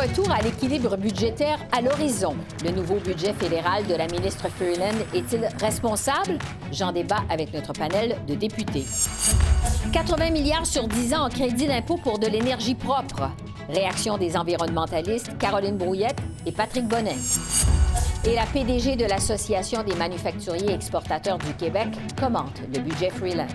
Retour 0.00 0.30
à 0.30 0.40
l'équilibre 0.40 0.96
budgétaire 0.96 1.58
à 1.72 1.82
l'horizon. 1.82 2.34
Le 2.64 2.70
nouveau 2.70 2.94
budget 2.94 3.34
fédéral 3.34 3.86
de 3.86 3.94
la 3.94 4.06
ministre 4.06 4.48
Freeland 4.48 4.96
est-il 5.14 5.46
responsable? 5.60 6.38
J'en 6.72 6.90
débat 6.90 7.22
avec 7.28 7.52
notre 7.52 7.74
panel 7.74 8.16
de 8.26 8.34
députés. 8.34 8.86
80 9.92 10.30
milliards 10.30 10.64
sur 10.64 10.88
10 10.88 11.14
ans 11.14 11.26
en 11.26 11.28
crédit 11.28 11.66
d'impôt 11.66 11.98
pour 11.98 12.18
de 12.18 12.26
l'énergie 12.28 12.74
propre. 12.74 13.30
Réaction 13.68 14.16
des 14.16 14.38
environnementalistes 14.38 15.36
Caroline 15.36 15.76
Brouillette 15.76 16.18
et 16.46 16.52
Patrick 16.52 16.88
Bonnet. 16.88 17.16
Et 18.24 18.34
la 18.34 18.46
PDG 18.46 18.96
de 18.96 19.04
l'Association 19.04 19.82
des 19.82 19.94
manufacturiers 19.96 20.72
exportateurs 20.72 21.36
du 21.36 21.52
Québec 21.54 21.88
commente 22.18 22.62
le 22.74 22.80
budget 22.80 23.10
Freeland. 23.10 23.48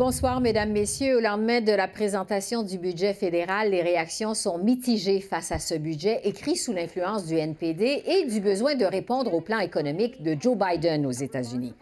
Bonsoir, 0.00 0.40
Mesdames, 0.40 0.72
Messieurs. 0.72 1.18
Au 1.18 1.20
lendemain 1.20 1.60
de 1.60 1.72
la 1.72 1.86
présentation 1.86 2.62
du 2.62 2.78
budget 2.78 3.12
fédéral, 3.12 3.70
les 3.70 3.82
réactions 3.82 4.32
sont 4.32 4.56
mitigées 4.56 5.20
face 5.20 5.52
à 5.52 5.58
ce 5.58 5.74
budget 5.74 6.22
écrit 6.24 6.56
sous 6.56 6.72
l'influence 6.72 7.26
du 7.26 7.36
NPD 7.36 8.04
et 8.06 8.24
du 8.24 8.40
besoin 8.40 8.76
de 8.76 8.86
répondre 8.86 9.34
au 9.34 9.42
plan 9.42 9.58
économique 9.58 10.22
de 10.22 10.34
Joe 10.40 10.56
Biden 10.56 11.04
aux 11.04 11.10
États-Unis. 11.10 11.74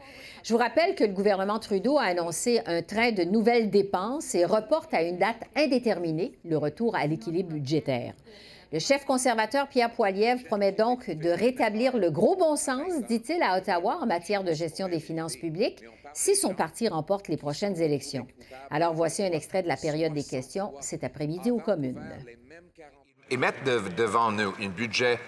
Je 0.43 0.53
vous 0.53 0.59
rappelle 0.59 0.97
que 0.97 1.05
le 1.05 1.13
gouvernement 1.13 1.61
Trudeau 1.61 1.97
a 1.97 2.07
annoncé 2.07 2.61
un 2.67 2.83
train 2.83 3.13
de 3.13 3.23
nouvelles 3.23 3.71
dépenses 3.71 4.35
et 4.35 4.45
reporte 4.45 4.93
à 4.93 5.03
une 5.03 5.19
date 5.19 5.45
indéterminée 5.55 6.33
le 6.45 6.59
retour 6.59 6.97
à 6.97 7.07
l'équilibre 7.07 7.51
budgétaire. 7.51 8.15
Le 8.71 8.81
chef 8.81 9.07
conservateur 9.07 9.67
Pierre 9.69 9.91
Poilievre 9.91 10.45
promet 10.45 10.73
donc 10.73 11.09
de 11.09 11.31
rétablir 11.31 11.97
le 11.97 12.11
gros 12.11 12.37
bon 12.37 12.55
sens, 12.55 13.01
dit-il 13.09 13.43
à 13.43 13.57
Ottawa, 13.57 13.99
en 14.03 14.07
matière 14.07 14.45
de 14.45 14.53
gestion 14.53 14.89
des 14.89 15.01
finances 15.01 15.37
publiques 15.37 15.83
si 16.15 16.37
son 16.37 16.55
parti 16.55 16.89
remporte 16.89 17.29
les 17.29 17.37
prochaines 17.37 17.81
élections. 17.81 18.27
Alors 18.71 18.95
voici 18.95 19.23
un 19.23 19.33
extrait 19.33 19.63
de 19.63 19.69
la 19.69 19.77
période 19.77 20.13
des 20.13 20.25
questions 20.25 20.73
cet 20.81 21.05
après-midi 21.05 21.51
aux 21.51 21.59
communes. 21.59 22.03
Et 23.31 23.37
mettre 23.37 23.63
devant 23.97 24.33
nous 24.33 24.55
un 24.61 24.69
budget 24.69 25.19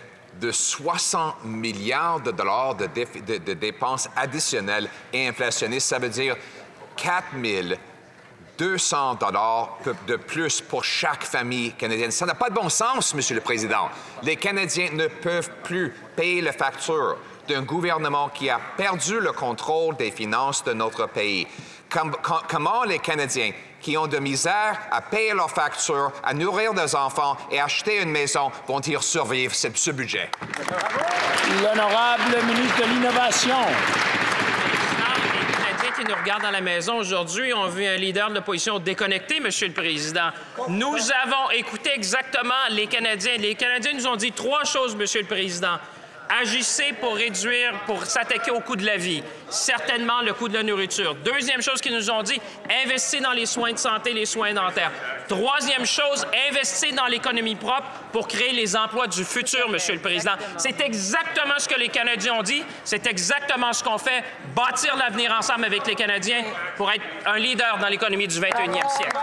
de 0.40 0.50
60 0.50 1.44
milliards 1.44 2.20
de 2.20 2.30
dollars 2.30 2.76
de, 2.76 2.86
de 2.86 3.54
dépenses 3.54 4.08
additionnelles 4.16 4.88
et 5.12 5.26
inflationnistes, 5.26 5.88
ça 5.88 5.98
veut 5.98 6.08
dire 6.08 6.36
4 6.96 7.34
200 8.60 9.14
dollars 9.14 9.78
de 10.06 10.16
plus 10.16 10.60
pour 10.60 10.84
chaque 10.84 11.24
famille 11.24 11.72
canadienne. 11.72 12.10
Ça 12.10 12.26
n'a 12.26 12.34
pas 12.34 12.50
de 12.50 12.54
bon 12.54 12.68
sens, 12.68 13.14
Monsieur 13.14 13.34
le 13.34 13.40
Président. 13.40 13.88
Les 14.22 14.36
Canadiens 14.36 14.90
ne 14.92 15.06
peuvent 15.06 15.50
plus 15.62 15.94
payer 16.14 16.42
les 16.42 16.52
factures 16.52 17.16
d'un 17.50 17.62
gouvernement 17.62 18.28
qui 18.28 18.48
a 18.48 18.60
perdu 18.76 19.18
le 19.18 19.32
contrôle 19.32 19.96
des 19.96 20.12
finances 20.12 20.62
de 20.62 20.72
notre 20.72 21.06
pays. 21.06 21.46
comment 22.48 22.84
les 22.84 23.00
Canadiens 23.00 23.50
qui 23.80 23.96
ont 23.96 24.06
de 24.06 24.18
misère 24.18 24.78
à 24.92 25.00
payer 25.00 25.32
leurs 25.34 25.50
factures, 25.50 26.12
à 26.22 26.32
nourrir 26.32 26.74
des 26.74 26.94
enfants 26.94 27.36
et 27.50 27.60
acheter 27.60 28.02
une 28.02 28.10
maison 28.10 28.52
vont-ils 28.68 29.02
survivre 29.02 29.54
ce, 29.54 29.68
ce 29.74 29.90
budget? 29.90 30.30
L'honorable 31.62 32.36
ministre 32.46 32.82
de 32.82 32.94
l'Innovation 32.94 33.56
qui 35.98 36.06
nous 36.06 36.14
regardent 36.14 36.44
dans 36.44 36.50
la 36.50 36.60
maison 36.62 36.96
aujourd'hui 36.96 37.52
ont 37.52 37.66
vu 37.66 37.84
un 37.84 37.96
leader 37.96 38.30
de 38.30 38.36
l'opposition 38.36 38.78
déconnecté, 38.78 39.40
Monsieur 39.40 39.66
le 39.66 39.74
Président. 39.74 40.30
Nous 40.68 40.96
avons 41.24 41.50
écouté 41.50 41.90
exactement 41.94 42.54
les 42.70 42.86
Canadiens. 42.86 43.36
Les 43.36 43.54
Canadiens 43.54 43.92
nous 43.94 44.06
ont 44.06 44.16
dit 44.16 44.32
trois 44.32 44.64
choses, 44.64 44.96
Monsieur 44.96 45.20
le 45.20 45.26
Président. 45.26 45.78
Agissez 46.38 46.92
pour 47.00 47.16
réduire, 47.16 47.72
pour 47.86 48.04
s'attaquer 48.04 48.52
au 48.52 48.60
coût 48.60 48.76
de 48.76 48.86
la 48.86 48.96
vie. 48.96 49.22
Certainement 49.48 50.20
le 50.22 50.32
coût 50.32 50.48
de 50.48 50.54
la 50.54 50.62
nourriture. 50.62 51.16
Deuxième 51.16 51.60
chose 51.60 51.80
qu'ils 51.80 51.94
nous 51.94 52.10
ont 52.10 52.22
dit, 52.22 52.40
investissez 52.84 53.20
dans 53.20 53.32
les 53.32 53.46
soins 53.46 53.72
de 53.72 53.78
santé, 53.78 54.12
les 54.12 54.26
soins 54.26 54.54
dentaires. 54.54 54.92
Troisième 55.28 55.84
chose, 55.84 56.24
investissez 56.48 56.92
dans 56.92 57.06
l'économie 57.06 57.56
propre 57.56 57.86
pour 58.12 58.28
créer 58.28 58.52
les 58.52 58.76
emplois 58.76 59.08
du 59.08 59.24
futur, 59.24 59.68
Monsieur 59.68 59.94
le 59.94 60.00
Président. 60.00 60.34
C'est 60.56 60.80
exactement 60.80 61.58
ce 61.58 61.68
que 61.68 61.78
les 61.78 61.88
Canadiens 61.88 62.34
ont 62.34 62.42
dit. 62.42 62.62
C'est 62.84 63.06
exactement 63.06 63.72
ce 63.72 63.82
qu'on 63.82 63.98
fait. 63.98 64.22
Bâtir 64.54 64.96
l'avenir 64.96 65.34
ensemble 65.36 65.64
avec 65.64 65.86
les 65.86 65.96
Canadiens 65.96 66.44
pour 66.76 66.92
être 66.92 67.04
un 67.26 67.38
leader 67.38 67.78
dans 67.78 67.88
l'économie 67.88 68.28
du 68.28 68.38
21e 68.38 68.88
siècle. 68.96 69.16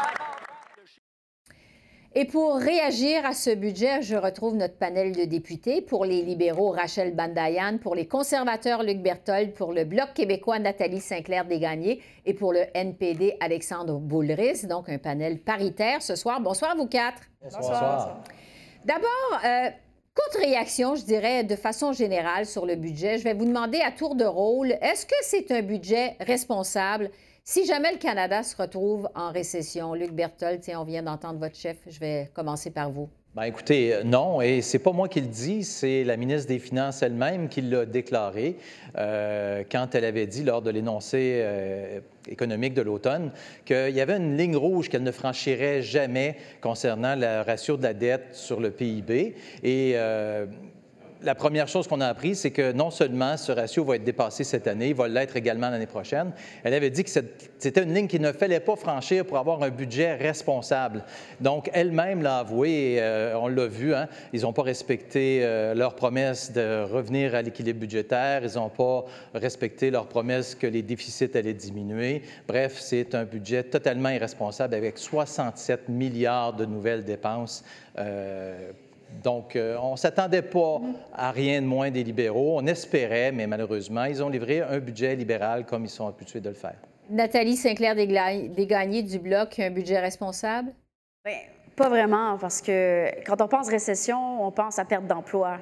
Et 2.19 2.25
pour 2.25 2.55
réagir 2.55 3.23
à 3.27 3.33
ce 3.33 3.51
budget, 3.51 4.01
je 4.01 4.15
retrouve 4.15 4.55
notre 4.55 4.75
panel 4.75 5.15
de 5.15 5.25
députés. 5.25 5.83
Pour 5.83 6.03
les 6.03 6.23
libéraux, 6.23 6.71
Rachel 6.71 7.15
Bandayan. 7.15 7.77
Pour 7.77 7.93
les 7.93 8.07
conservateurs, 8.07 8.81
Luc 8.81 9.03
Berthold. 9.03 9.53
Pour 9.53 9.71
le 9.71 9.83
Bloc 9.83 10.15
québécois, 10.15 10.57
Nathalie 10.57 10.99
Sinclair-Desgagnés. 10.99 12.01
Et 12.25 12.33
pour 12.33 12.53
le 12.53 12.61
NPD, 12.73 13.37
Alexandre 13.39 13.99
Boulris. 13.99 14.65
Donc, 14.65 14.89
un 14.89 14.97
panel 14.97 15.37
paritaire 15.37 16.01
ce 16.01 16.15
soir. 16.15 16.41
Bonsoir, 16.41 16.75
vous 16.75 16.87
quatre. 16.87 17.21
Bonsoir. 17.43 18.23
D'abord, 18.83 19.39
euh, 19.45 19.69
réaction, 20.37 20.95
je 20.95 21.03
dirais, 21.03 21.43
de 21.43 21.55
façon 21.55 21.91
générale 21.93 22.45
sur 22.45 22.65
le 22.65 22.75
budget. 22.75 23.17
Je 23.17 23.23
vais 23.23 23.33
vous 23.33 23.45
demander 23.45 23.79
à 23.81 23.91
tour 23.91 24.15
de 24.15 24.25
rôle, 24.25 24.71
est-ce 24.81 25.05
que 25.05 25.15
c'est 25.21 25.51
un 25.51 25.61
budget 25.61 26.15
responsable? 26.19 27.11
Si 27.49 27.65
jamais 27.65 27.93
le 27.93 27.97
Canada 27.97 28.43
se 28.43 28.57
retrouve 28.57 29.07
en 29.15 29.31
récession, 29.31 29.93
Luc 29.93 30.11
Berthold, 30.11 30.59
on 30.75 30.83
vient 30.83 31.01
d'entendre 31.01 31.39
votre 31.39 31.55
chef, 31.55 31.77
je 31.87 31.97
vais 31.97 32.29
commencer 32.33 32.71
par 32.71 32.91
vous. 32.91 33.07
Bien, 33.37 33.45
écoutez, 33.45 33.93
euh, 33.93 34.03
non, 34.03 34.41
et 34.41 34.61
c'est 34.61 34.79
pas 34.79 34.91
moi 34.91 35.07
qui 35.07 35.21
le 35.21 35.27
dis, 35.27 35.63
c'est 35.63 36.03
la 36.03 36.17
ministre 36.17 36.49
des 36.49 36.59
Finances 36.59 37.01
elle-même 37.03 37.47
qui 37.47 37.61
l'a 37.61 37.85
déclaré 37.85 38.57
euh, 38.97 39.63
quand 39.71 39.95
elle 39.95 40.03
avait 40.03 40.27
dit 40.27 40.43
lors 40.43 40.61
de 40.61 40.71
l'énoncé 40.71 41.39
euh, 41.41 42.01
économique 42.27 42.73
de 42.73 42.81
l'automne 42.81 43.31
qu'il 43.63 43.95
y 43.95 44.01
avait 44.01 44.17
une 44.17 44.35
ligne 44.35 44.57
rouge 44.57 44.89
qu'elle 44.89 45.03
ne 45.03 45.11
franchirait 45.11 45.81
jamais 45.81 46.35
concernant 46.59 47.15
le 47.15 47.43
ratio 47.43 47.77
de 47.77 47.83
la 47.83 47.93
dette 47.93 48.35
sur 48.35 48.59
le 48.59 48.71
PIB. 48.71 49.35
Et 49.63 49.95
la 51.21 51.35
première 51.35 51.67
chose 51.67 51.87
qu'on 51.87 52.01
a 52.01 52.07
appris, 52.07 52.35
c'est 52.35 52.51
que 52.51 52.71
non 52.71 52.91
seulement 52.91 53.37
ce 53.37 53.51
ratio 53.51 53.83
va 53.83 53.95
être 53.95 54.03
dépassé 54.03 54.43
cette 54.43 54.67
année, 54.67 54.89
il 54.89 54.95
va 54.95 55.07
l'être 55.07 55.35
également 55.35 55.69
l'année 55.69 55.87
prochaine. 55.87 56.31
Elle 56.63 56.73
avait 56.73 56.89
dit 56.89 57.03
que 57.03 57.09
c'était 57.09 57.83
une 57.83 57.93
ligne 57.93 58.07
qu'il 58.07 58.21
ne 58.21 58.31
fallait 58.31 58.59
pas 58.59 58.75
franchir 58.75 59.25
pour 59.25 59.37
avoir 59.37 59.63
un 59.63 59.69
budget 59.69 60.15
responsable. 60.15 61.03
Donc, 61.41 61.69
elle-même 61.73 62.21
l'a 62.21 62.39
avoué, 62.39 62.97
euh, 62.99 63.37
on 63.39 63.47
l'a 63.47 63.67
vu, 63.67 63.93
hein, 63.93 64.07
ils 64.33 64.41
n'ont 64.41 64.53
pas 64.53 64.63
respecté 64.63 65.39
euh, 65.41 65.73
leur 65.73 65.95
promesse 65.95 66.51
de 66.51 66.83
revenir 66.83 67.35
à 67.35 67.41
l'équilibre 67.41 67.79
budgétaire, 67.79 68.41
ils 68.43 68.55
n'ont 68.55 68.69
pas 68.69 69.05
respecté 69.33 69.91
leur 69.91 70.07
promesse 70.07 70.55
que 70.55 70.67
les 70.67 70.81
déficits 70.81 71.35
allaient 71.35 71.53
diminuer. 71.53 72.21
Bref, 72.47 72.77
c'est 72.79 73.15
un 73.15 73.25
budget 73.25 73.63
totalement 73.63 74.09
irresponsable 74.09 74.75
avec 74.75 74.97
67 74.97 75.89
milliards 75.89 76.53
de 76.53 76.65
nouvelles 76.65 77.03
dépenses. 77.03 77.63
Euh, 77.97 78.71
donc, 79.23 79.55
euh, 79.55 79.77
on 79.81 79.93
ne 79.93 79.97
s'attendait 79.97 80.41
pas 80.41 80.81
à 81.13 81.31
rien 81.31 81.61
de 81.61 81.67
moins 81.67 81.91
des 81.91 82.03
libéraux. 82.03 82.57
On 82.59 82.65
espérait, 82.67 83.31
mais 83.31 83.47
malheureusement, 83.47 84.05
ils 84.05 84.23
ont 84.23 84.29
livré 84.29 84.61
un 84.61 84.79
budget 84.79 85.15
libéral 85.15 85.65
comme 85.65 85.85
ils 85.85 85.89
sont 85.89 86.07
habitués 86.07 86.41
de 86.41 86.49
le 86.49 86.55
faire. 86.55 86.75
Nathalie 87.09 87.55
Sinclair-Desgagnés 87.55 89.03
du 89.03 89.19
Bloc, 89.19 89.59
un 89.59 89.71
budget 89.71 89.99
responsable? 89.99 90.71
Bien, 91.25 91.37
pas 91.75 91.89
vraiment, 91.89 92.37
parce 92.37 92.61
que 92.61 93.23
quand 93.25 93.41
on 93.41 93.47
pense 93.47 93.69
récession, 93.69 94.45
on 94.45 94.51
pense 94.51 94.77
à 94.79 94.85
perte 94.85 95.07
d'emploi. 95.07 95.59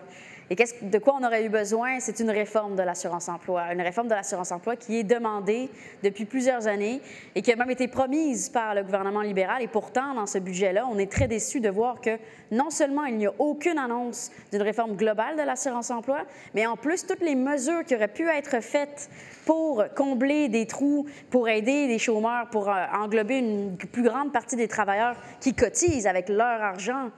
Et 0.51 0.55
de 0.55 0.97
quoi 0.99 1.17
on 1.19 1.25
aurait 1.25 1.43
eu 1.43 1.49
besoin? 1.49 1.99
C'est 1.99 2.19
une 2.19 2.29
réforme 2.29 2.75
de 2.75 2.83
l'assurance-emploi. 2.83 3.73
Une 3.73 3.81
réforme 3.81 4.07
de 4.07 4.13
l'assurance-emploi 4.13 4.75
qui 4.75 4.99
est 4.99 5.03
demandée 5.03 5.69
depuis 6.03 6.25
plusieurs 6.25 6.67
années 6.67 7.01
et 7.33 7.41
qui 7.41 7.51
a 7.51 7.55
même 7.55 7.71
été 7.71 7.87
promise 7.87 8.49
par 8.49 8.75
le 8.75 8.83
gouvernement 8.83 9.21
libéral. 9.21 9.63
Et 9.63 9.67
pourtant, 9.67 10.13
dans 10.13 10.27
ce 10.27 10.37
budget-là, 10.37 10.85
on 10.91 10.99
est 10.99 11.11
très 11.11 11.27
déçus 11.27 11.61
de 11.61 11.69
voir 11.69 11.99
que 11.99 12.19
non 12.51 12.69
seulement 12.69 13.05
il 13.05 13.17
n'y 13.17 13.25
a 13.25 13.33
aucune 13.39 13.79
annonce 13.79 14.31
d'une 14.51 14.61
réforme 14.61 14.95
globale 14.95 15.35
de 15.35 15.41
l'assurance-emploi, 15.41 16.19
mais 16.53 16.67
en 16.67 16.77
plus, 16.77 17.07
toutes 17.07 17.21
les 17.21 17.35
mesures 17.35 17.83
qui 17.83 17.95
auraient 17.95 18.07
pu 18.07 18.29
être 18.29 18.61
faites 18.61 19.09
pour 19.45 19.83
combler 19.95 20.47
des 20.47 20.67
trous, 20.67 21.07
pour 21.31 21.49
aider 21.49 21.87
les 21.87 21.99
chômeurs, 21.99 22.49
pour 22.51 22.69
euh, 22.69 22.85
englober 22.93 23.39
une 23.39 23.77
plus 23.77 24.03
grande 24.03 24.31
partie 24.31 24.55
des 24.55 24.67
travailleurs 24.67 25.15
qui 25.39 25.55
cotisent 25.55 26.07
avec 26.07 26.29
leur 26.29 26.61
argent 26.61 27.09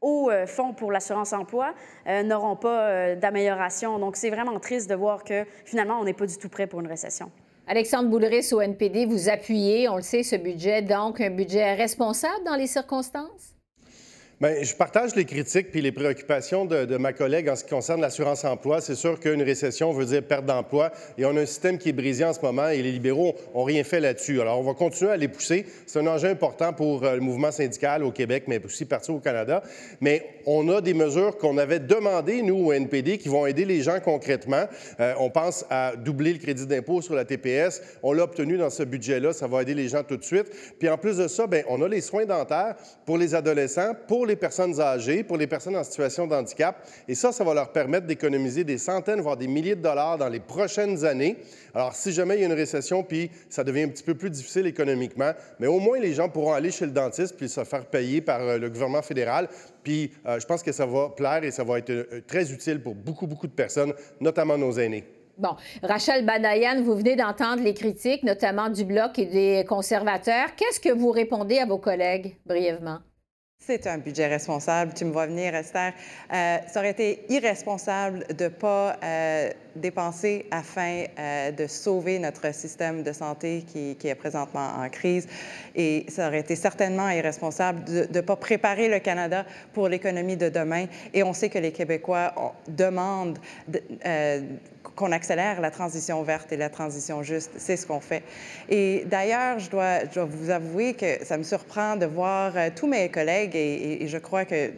au 0.00 0.30
euh, 0.30 0.46
Fonds 0.46 0.72
pour 0.72 0.92
l'assurance-emploi 0.92 1.74
euh, 2.06 2.22
n'auront 2.22 2.56
pas 2.56 2.88
euh, 2.88 3.16
d'amélioration. 3.16 3.98
Donc, 3.98 4.16
c'est 4.16 4.30
vraiment 4.30 4.58
triste 4.60 4.88
de 4.88 4.94
voir 4.94 5.24
que 5.24 5.44
finalement, 5.64 5.98
on 6.00 6.04
n'est 6.04 6.14
pas 6.14 6.26
du 6.26 6.36
tout 6.36 6.48
prêt 6.48 6.66
pour 6.66 6.80
une 6.80 6.86
récession. 6.86 7.30
Alexandre 7.66 8.08
Boulris 8.08 8.52
au 8.52 8.60
NPD, 8.60 9.04
vous 9.04 9.28
appuyez, 9.28 9.88
on 9.88 9.96
le 9.96 10.02
sait, 10.02 10.22
ce 10.22 10.36
budget, 10.36 10.80
donc 10.82 11.20
un 11.20 11.30
budget 11.30 11.74
responsable 11.74 12.44
dans 12.44 12.54
les 12.54 12.66
circonstances? 12.66 13.57
Bien, 14.40 14.62
je 14.62 14.72
partage 14.72 15.16
les 15.16 15.24
critiques 15.24 15.72
puis 15.72 15.80
les 15.80 15.90
préoccupations 15.90 16.64
de, 16.64 16.96
ma 16.96 17.12
collègue 17.12 17.48
en 17.48 17.56
ce 17.56 17.64
qui 17.64 17.70
concerne 17.70 18.00
l'assurance-emploi. 18.00 18.80
C'est 18.80 18.94
sûr 18.94 19.18
qu'une 19.18 19.42
récession 19.42 19.92
veut 19.92 20.04
dire 20.04 20.22
perte 20.22 20.46
d'emploi 20.46 20.92
et 21.16 21.24
on 21.24 21.36
a 21.36 21.40
un 21.40 21.46
système 21.46 21.76
qui 21.76 21.88
est 21.88 21.92
brisé 21.92 22.24
en 22.24 22.32
ce 22.32 22.40
moment 22.40 22.68
et 22.68 22.80
les 22.80 22.92
libéraux 22.92 23.34
n'ont 23.52 23.64
rien 23.64 23.82
fait 23.82 23.98
là-dessus. 23.98 24.40
Alors, 24.40 24.60
on 24.60 24.62
va 24.62 24.74
continuer 24.74 25.10
à 25.10 25.16
les 25.16 25.26
pousser. 25.26 25.66
C'est 25.86 25.98
un 25.98 26.06
enjeu 26.06 26.28
important 26.28 26.72
pour 26.72 27.02
euh, 27.02 27.16
le 27.16 27.20
mouvement 27.20 27.50
syndical 27.50 28.04
au 28.04 28.12
Québec, 28.12 28.44
mais 28.46 28.64
aussi 28.64 28.84
partout 28.84 29.14
au 29.14 29.18
Canada. 29.18 29.60
Mais 30.00 30.24
on 30.46 30.68
a 30.68 30.80
des 30.82 30.94
mesures 30.94 31.36
qu'on 31.36 31.58
avait 31.58 31.80
demandées, 31.80 32.40
nous, 32.42 32.68
au 32.68 32.72
NPD, 32.72 33.18
qui 33.18 33.28
vont 33.28 33.44
aider 33.44 33.64
les 33.64 33.80
gens 33.80 33.98
concrètement. 33.98 34.66
Euh, 35.00 35.14
on 35.18 35.30
pense 35.30 35.64
à 35.68 35.96
doubler 35.96 36.32
le 36.32 36.38
crédit 36.38 36.68
d'impôt 36.68 37.02
sur 37.02 37.16
la 37.16 37.24
TPS. 37.24 37.82
On 38.04 38.12
l'a 38.12 38.22
obtenu 38.22 38.56
dans 38.56 38.70
ce 38.70 38.84
budget-là. 38.84 39.32
Ça 39.32 39.48
va 39.48 39.62
aider 39.62 39.74
les 39.74 39.88
gens 39.88 40.04
tout 40.04 40.16
de 40.16 40.22
suite. 40.22 40.46
Puis 40.78 40.88
en 40.88 40.96
plus 40.96 41.16
de 41.16 41.26
ça, 41.26 41.48
bien, 41.48 41.62
on 41.68 41.82
a 41.82 41.88
les 41.88 42.02
soins 42.02 42.24
dentaires 42.24 42.76
pour 43.04 43.18
les 43.18 43.34
adolescents, 43.34 43.94
pour 44.06 44.27
les 44.28 44.36
personnes 44.36 44.80
âgées, 44.80 45.24
pour 45.24 45.36
les 45.36 45.48
personnes 45.48 45.76
en 45.76 45.82
situation 45.82 46.26
de 46.26 46.34
handicap. 46.34 46.86
Et 47.08 47.14
ça, 47.14 47.32
ça 47.32 47.42
va 47.42 47.54
leur 47.54 47.72
permettre 47.72 48.06
d'économiser 48.06 48.62
des 48.62 48.78
centaines, 48.78 49.20
voire 49.20 49.36
des 49.36 49.48
milliers 49.48 49.74
de 49.74 49.82
dollars 49.82 50.18
dans 50.18 50.28
les 50.28 50.40
prochaines 50.40 51.04
années. 51.04 51.36
Alors, 51.74 51.94
si 51.94 52.12
jamais 52.12 52.36
il 52.36 52.40
y 52.40 52.42
a 52.44 52.46
une 52.46 52.52
récession, 52.52 53.02
puis 53.02 53.30
ça 53.48 53.64
devient 53.64 53.82
un 53.82 53.88
petit 53.88 54.04
peu 54.04 54.14
plus 54.14 54.30
difficile 54.30 54.66
économiquement, 54.66 55.32
mais 55.58 55.66
au 55.66 55.80
moins 55.80 55.98
les 55.98 56.14
gens 56.14 56.28
pourront 56.28 56.52
aller 56.52 56.70
chez 56.70 56.86
le 56.86 56.92
dentiste 56.92 57.36
puis 57.36 57.48
se 57.48 57.64
faire 57.64 57.86
payer 57.86 58.20
par 58.20 58.40
euh, 58.40 58.58
le 58.58 58.70
gouvernement 58.70 59.02
fédéral. 59.02 59.48
Puis 59.82 60.12
euh, 60.26 60.38
je 60.38 60.46
pense 60.46 60.62
que 60.62 60.72
ça 60.72 60.86
va 60.86 61.08
plaire 61.08 61.42
et 61.44 61.50
ça 61.50 61.64
va 61.64 61.78
être 61.78 61.90
euh, 61.90 62.20
très 62.26 62.52
utile 62.52 62.82
pour 62.82 62.94
beaucoup, 62.94 63.26
beaucoup 63.26 63.46
de 63.46 63.52
personnes, 63.52 63.92
notamment 64.20 64.56
nos 64.56 64.72
aînés. 64.72 65.04
Bon, 65.38 65.54
Rachel 65.84 66.26
Badayan, 66.26 66.82
vous 66.82 66.96
venez 66.96 67.14
d'entendre 67.14 67.62
les 67.62 67.72
critiques, 67.72 68.24
notamment 68.24 68.70
du 68.70 68.84
Bloc 68.84 69.20
et 69.20 69.26
des 69.26 69.64
conservateurs. 69.68 70.56
Qu'est-ce 70.56 70.80
que 70.80 70.92
vous 70.92 71.12
répondez 71.12 71.58
à 71.58 71.66
vos 71.66 71.78
collègues, 71.78 72.36
brièvement? 72.44 72.98
C'est 73.60 73.86
un 73.86 73.98
budget 73.98 74.28
responsable. 74.28 74.94
Tu 74.94 75.04
me 75.04 75.12
vois 75.12 75.26
venir, 75.26 75.54
Esther. 75.54 75.92
Euh, 76.32 76.56
ça 76.68 76.80
aurait 76.80 76.92
été 76.92 77.26
irresponsable 77.28 78.24
de 78.34 78.44
ne 78.44 78.48
pas 78.48 78.96
euh, 79.02 79.50
dépenser 79.76 80.46
afin 80.50 81.04
euh, 81.18 81.50
de 81.50 81.66
sauver 81.66 82.18
notre 82.18 82.54
système 82.54 83.02
de 83.02 83.12
santé 83.12 83.64
qui, 83.70 83.96
qui, 83.96 84.08
est 84.08 84.14
présentement 84.14 84.70
en 84.78 84.88
crise. 84.88 85.28
Et 85.74 86.06
ça 86.08 86.28
aurait 86.28 86.40
été 86.40 86.56
certainement 86.56 87.10
irresponsable 87.10 87.84
de 87.84 88.08
ne 88.10 88.20
pas 88.22 88.36
préparer 88.36 88.88
le 88.88 89.00
Canada 89.00 89.44
pour 89.74 89.88
l'économie 89.88 90.38
de 90.38 90.48
demain. 90.48 90.86
Et 91.12 91.22
on 91.22 91.34
sait 91.34 91.50
que 91.50 91.58
les 91.58 91.72
Québécois 91.72 92.32
demandent 92.68 93.38
qu'on 94.82 95.12
accélère 95.12 95.60
la 95.60 95.70
transition 95.70 96.22
verte 96.22 96.52
et 96.52 96.56
la 96.56 96.68
transition 96.68 97.22
juste. 97.22 97.52
C'est 97.56 97.76
ce 97.76 97.86
qu'on 97.86 98.00
fait. 98.00 98.22
Et 98.68 99.04
d'ailleurs, 99.06 99.58
je 99.58 99.70
dois, 99.70 100.00
vous 100.26 100.50
avouer 100.50 100.94
que 100.94 101.24
ça 101.24 101.36
me 101.36 101.42
surprend 101.42 101.96
de 101.96 102.06
voir 102.06 102.52
tous 102.74 102.86
mes 102.86 103.08
collègues 103.08 103.54
et, 103.54 104.06
je 104.06 104.18
crois 104.18 104.44
que 104.44 104.72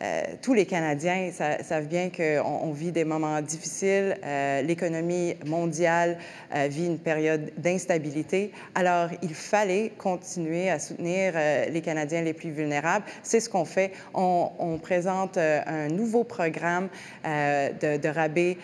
euh, 0.00 0.22
tous 0.42 0.54
les 0.54 0.66
Canadiens 0.66 1.30
savent 1.32 1.86
bien 1.86 2.10
qu'on 2.10 2.72
vit 2.72 2.90
des 2.90 3.04
moments 3.04 3.40
difficiles. 3.40 4.16
Euh, 4.24 4.62
l'économie 4.62 5.34
mondiale 5.46 6.18
euh, 6.54 6.66
vit 6.68 6.86
une 6.86 6.98
période 6.98 7.52
d'instabilité. 7.56 8.50
Alors, 8.74 9.10
il 9.22 9.34
fallait 9.34 9.92
continuer 9.96 10.68
à 10.68 10.78
soutenir 10.78 11.34
les 11.70 11.80
Canadiens 11.80 12.22
les 12.22 12.32
plus 12.32 12.50
vulnérables. 12.50 13.04
C'est 13.22 13.40
ce 13.40 13.48
qu'on 13.48 13.64
fait. 13.64 13.92
On, 14.14 14.78
présente 14.82 15.38
un 15.38 15.88
nouveau 15.88 16.24
programme 16.24 16.88
de, 17.24 18.08
rabais 18.08 18.58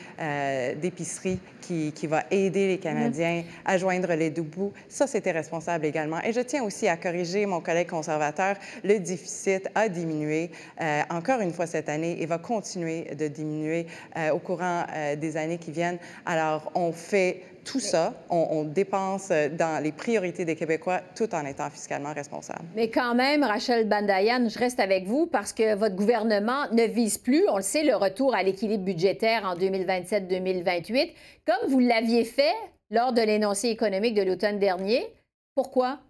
d'épicerie 0.81 1.39
qui, 1.61 1.93
qui, 1.93 2.07
va 2.07 2.25
aider 2.31 2.67
les 2.67 2.79
Canadiens 2.79 3.45
à 3.65 3.79
joindre 3.79 4.13
les 4.15 4.31
deux 4.31 4.43
bouts. 4.43 4.73
Ça, 4.89 5.07
c'était 5.07 5.31
responsable 5.31 5.87
également. 5.87 6.21
Et 6.23 6.33
je 6.33 6.41
tiens 6.41 6.65
aussi 6.65 6.89
à 6.89 6.97
corriger 6.97 7.47
mon 7.47 7.61
collègue 7.61 7.89
conservateur. 7.89 8.57
Le 8.83 8.99
déficit 8.99 9.69
a 9.75 9.89
diminué 9.89 10.51
en 10.81 11.20
encore 11.21 11.43
une 11.43 11.53
fois 11.53 11.67
cette 11.67 11.91
année 11.91 12.23
et 12.23 12.27
va 12.27 12.39
continuer 12.39 13.15
de 13.15 13.29
diminuer 13.29 13.87
euh, 14.17 14.31
au 14.31 14.39
courant 14.39 14.85
euh, 14.97 15.17
des 15.17 15.37
années 15.37 15.59
qui 15.59 15.71
viennent. 15.71 15.99
Alors, 16.25 16.73
on 16.75 16.93
fait 16.93 17.43
tout 17.63 17.79
ça, 17.79 18.15
on, 18.31 18.65
dépense 18.65 19.29
dans 19.29 19.83
les 19.83 19.93
priorités 19.93 20.47
des 20.47 20.57
Québécois 20.57 21.03
tout 21.15 21.35
en 21.35 21.45
étant 21.45 21.69
fiscalement 21.69 22.15
responsable. 22.15 22.65
Mais 22.75 22.89
quand 22.89 23.15
même, 23.15 23.45
Rachel 23.45 23.87
Bandayan, 23.87 24.49
je 24.49 24.59
reste 24.59 24.81
avec 24.81 25.05
vous 25.05 25.27
parce 25.27 25.53
que 25.53 25.75
votre 25.75 25.95
gouvernement 25.95 26.73
ne 26.73 26.85
vise 26.85 27.19
plus, 27.19 27.45
on 27.51 27.57
le 27.57 27.63
sait, 27.63 27.85
le 27.85 27.95
retour 27.95 28.35
à 28.35 28.43
l'équilibre 28.43 28.85
budgétaire 28.85 29.45
en 29.45 29.57
2027-2028, 29.57 31.11
comme 31.47 31.71
vous 31.71 31.81
l'aviez 31.81 32.25
fait 32.25 32.55
lors 32.91 33.13
de 33.13 33.21
l'énoncé 33.21 33.69
économique 33.69 34.15
de 34.15 34.23
l'automne 34.23 34.59
dernier. 34.59 35.07
Pourquoi? 35.55 36.01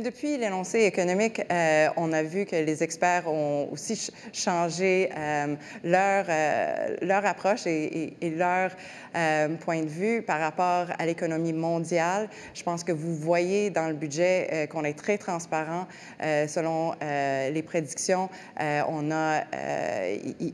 Depuis 0.00 0.38
l'énoncé 0.38 0.84
économique, 0.84 1.42
euh, 1.52 1.88
on 1.98 2.14
a 2.14 2.22
vu 2.22 2.46
que 2.46 2.56
les 2.56 2.82
experts 2.82 3.28
ont 3.28 3.68
aussi 3.70 4.10
changé 4.32 5.10
euh, 5.14 5.54
leur, 5.84 6.24
euh, 6.30 6.96
leur 7.02 7.26
approche 7.26 7.66
et, 7.66 8.14
leur 8.22 8.70
point 9.60 9.82
de 9.82 9.88
vue 9.88 10.22
par 10.22 10.40
rapport 10.40 10.86
à 10.98 11.04
l'économie 11.04 11.52
mondiale. 11.52 12.30
Je 12.54 12.62
pense 12.62 12.82
que 12.82 12.92
vous 12.92 13.14
voyez 13.14 13.68
dans 13.68 13.88
le 13.88 13.92
budget 13.92 14.66
qu'on 14.72 14.84
est 14.84 14.98
très 14.98 15.18
transparent 15.18 15.86
selon 16.46 16.94
les 17.02 17.62
prédictions. 17.62 18.30
on 18.58 19.10
a, 19.10 19.42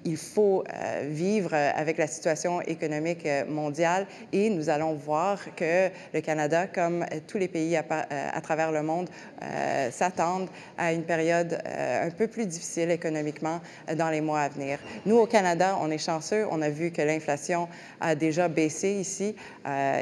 il 0.05 0.17
faut 0.17 0.65
vivre 1.03 1.55
avec 1.55 1.99
la 1.99 2.09
situation 2.09 2.61
économique 2.63 3.29
mondiale 3.49 4.09
et 4.33 4.51
nous 4.51 4.69
allons 4.71 4.95
voir 4.95 5.39
que 5.55 5.89
le 6.13 6.21
Canada, 6.21 6.67
comme 6.67 7.07
tous 7.29 7.39
les 7.39 7.49
pays 7.49 7.77
à 7.77 8.41
travers 8.43 8.73
le 8.73 8.83
monde, 8.83 9.08
euh, 9.43 9.91
s'attendent 9.93 10.49
à 10.77 10.93
une 10.93 11.05
période 11.05 11.59
euh, 11.65 12.07
un 12.09 12.11
peu 12.11 12.27
plus 12.27 12.47
difficile 12.47 12.91
économiquement 12.91 13.61
euh, 13.89 13.95
dans 13.95 14.11
les 14.11 14.21
mois 14.21 14.41
à 14.41 14.49
venir. 14.49 14.79
Nous, 15.07 15.17
au 15.17 15.27
Canada, 15.27 15.79
on 15.81 15.91
est 15.91 15.99
chanceux. 15.99 16.45
On 16.51 16.61
a 16.61 16.71
vu 16.71 16.91
que 16.91 17.03
l'inflation 17.03 17.69
a 18.01 18.17
déjà 18.17 18.49
baissé 18.49 18.93
ici 18.93 19.37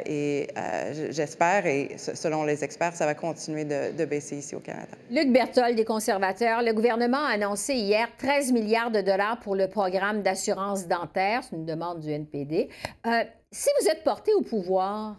et 0.07 0.49
j'espère, 1.11 1.67
et 1.67 1.97
selon 1.97 2.45
les 2.45 2.63
experts, 2.63 2.95
ça 2.95 3.05
va 3.05 3.15
continuer 3.15 3.65
de, 3.65 3.97
de, 3.97 4.05
baisser 4.05 4.37
ici 4.37 4.55
au 4.55 4.61
Canada. 4.61 4.93
Luc 5.11 5.33
Berthold, 5.33 5.75
des 5.75 5.85
conservateurs, 5.85 6.63
le 6.63 6.73
gouvernement 6.73 7.25
a 7.25 7.33
annoncé 7.33 7.75
hier 7.75 8.09
13 8.17 8.53
milliards 8.53 8.93
de 8.93 9.01
dollars 9.01 9.41
pour 9.41 9.57
le 9.57 9.69
programme 9.69 10.23
d'assurance 10.23 10.87
dentaire. 10.87 11.43
C'est 11.43 11.57
une 11.57 11.67
demande 11.67 12.01
du 12.01 12.11
NPD. 12.11 12.69
si 13.51 13.69
vous 13.81 13.89
êtes 13.89 14.05
porté 14.05 14.33
au 14.35 14.43
pouvoir 14.43 15.17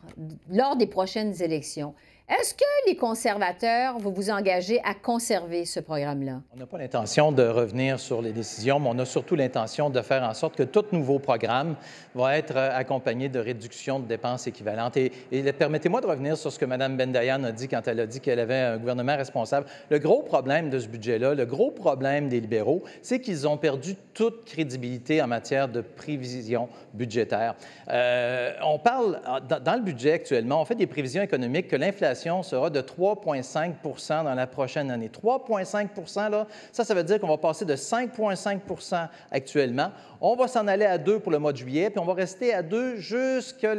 lors 0.50 0.78
des 0.78 0.88
prochaines 0.88 1.42
élections, 1.42 1.94
est-ce 2.30 2.54
que 2.54 2.90
les 2.90 2.98
conservateurs 2.98 4.00
vont 4.00 4.12
vous 4.12 4.30
engager 4.30 4.82
à 4.84 4.94
conserver 4.94 5.64
ce 5.64 5.80
programme-là? 5.80 6.42
On 6.54 6.60
n'a 6.60 6.66
pas 6.66 6.78
l'intention 6.78 7.32
de 7.32 7.42
revenir 7.42 8.02
sur 8.02 8.22
les 8.22 8.34
décisions, 8.34 8.82
mais 8.82 8.90
on 8.92 9.00
a 9.00 9.06
surtout 9.06 9.36
l'intention 9.36 9.90
de 9.90 10.02
faire 10.02 10.24
en 10.24 10.34
sorte 10.34 10.58
que 10.58 10.64
tout 10.64 10.84
nouveau 10.92 11.20
programme 11.20 11.78
va 12.16 12.38
être 12.38 12.58
accompagné 12.58 13.30
de 13.30 13.40
réductions 13.40 14.00
de 14.00 14.08
dépenses 14.08 14.46
équivalentes. 14.46 14.98
Et, 14.98 15.12
permettez-moi 15.54 16.02
de 16.02 16.08
revenir 16.08 16.36
sur 16.36 16.52
ce 16.52 16.60
que 16.60 16.66
Mme 16.66 16.98
Bendayan 16.98 17.46
a 17.46 17.54
dit 17.54 17.70
quand 17.70 17.88
elle 17.88 18.02
a 18.02 18.06
dit 18.06 18.20
qu'elle 18.20 18.42
avait 18.42 18.56
un 18.56 18.78
gouvernement 18.78 19.16
responsable. 19.16 19.66
Le 19.90 19.98
gros 19.98 20.22
problème 20.22 20.70
de 20.70 20.80
ce 20.80 20.88
budget-là, 20.90 21.34
le 21.34 21.46
gros 21.46 21.72
problème 21.72 22.28
des 22.28 22.42
libéraux, 22.42 22.84
c'est 23.02 23.22
qu'ils 23.22 23.48
ont 23.48 23.58
perdu 23.58 23.96
toute 24.14 24.44
crédibilité 24.44 25.22
en 25.22 25.28
matière 25.28 25.70
de 25.70 25.80
prévision 25.80 26.68
budgétaire. 26.94 27.56
Euh, 27.88 28.52
on 28.66 28.80
parle, 28.80 29.22
dans 29.64 29.76
le 29.76 29.82
budget 29.82 30.12
actuellement, 30.12 30.62
on 30.62 30.66
fait 30.66 30.76
des 30.76 30.88
prévisions 30.88 31.22
économiques 31.22 31.70
que 31.70 31.78
l'inflation 31.78 32.17
sera 32.44 32.70
de 32.70 32.82
3,5% 32.82 34.24
dans 34.24 34.34
la 34.34 34.48
prochaine 34.48 34.92
année. 34.92 35.10
3,5 35.10 36.30
là, 36.30 36.48
ça, 36.72 36.84
ça 36.84 36.94
veut 36.94 37.04
dire 37.04 37.20
qu'on 37.20 37.28
va 37.28 37.38
passer 37.38 37.66
de 37.66 37.76
5,5% 37.76 39.08
actuellement. 39.32 39.92
On 40.22 40.36
va 40.36 40.48
s'en 40.48 40.68
aller 40.68 40.86
à 40.86 40.98
2 40.98 41.20
pour 41.20 41.32
le 41.32 41.40
mois 41.40 41.52
de 41.52 41.58
juillet, 41.58 41.90
puis 41.90 42.00
on 42.00 42.06
va 42.06 42.14
rester 42.14 42.54
à 42.54 42.64
2 42.64 42.98
jusqu'à 42.98 43.74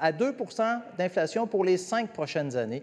à 0.00 0.12
2 0.12 0.36
d'inflation 0.96 1.46
pour 1.46 1.64
les 1.64 1.76
cinq 1.76 2.10
prochaines 2.10 2.56
années 2.56 2.82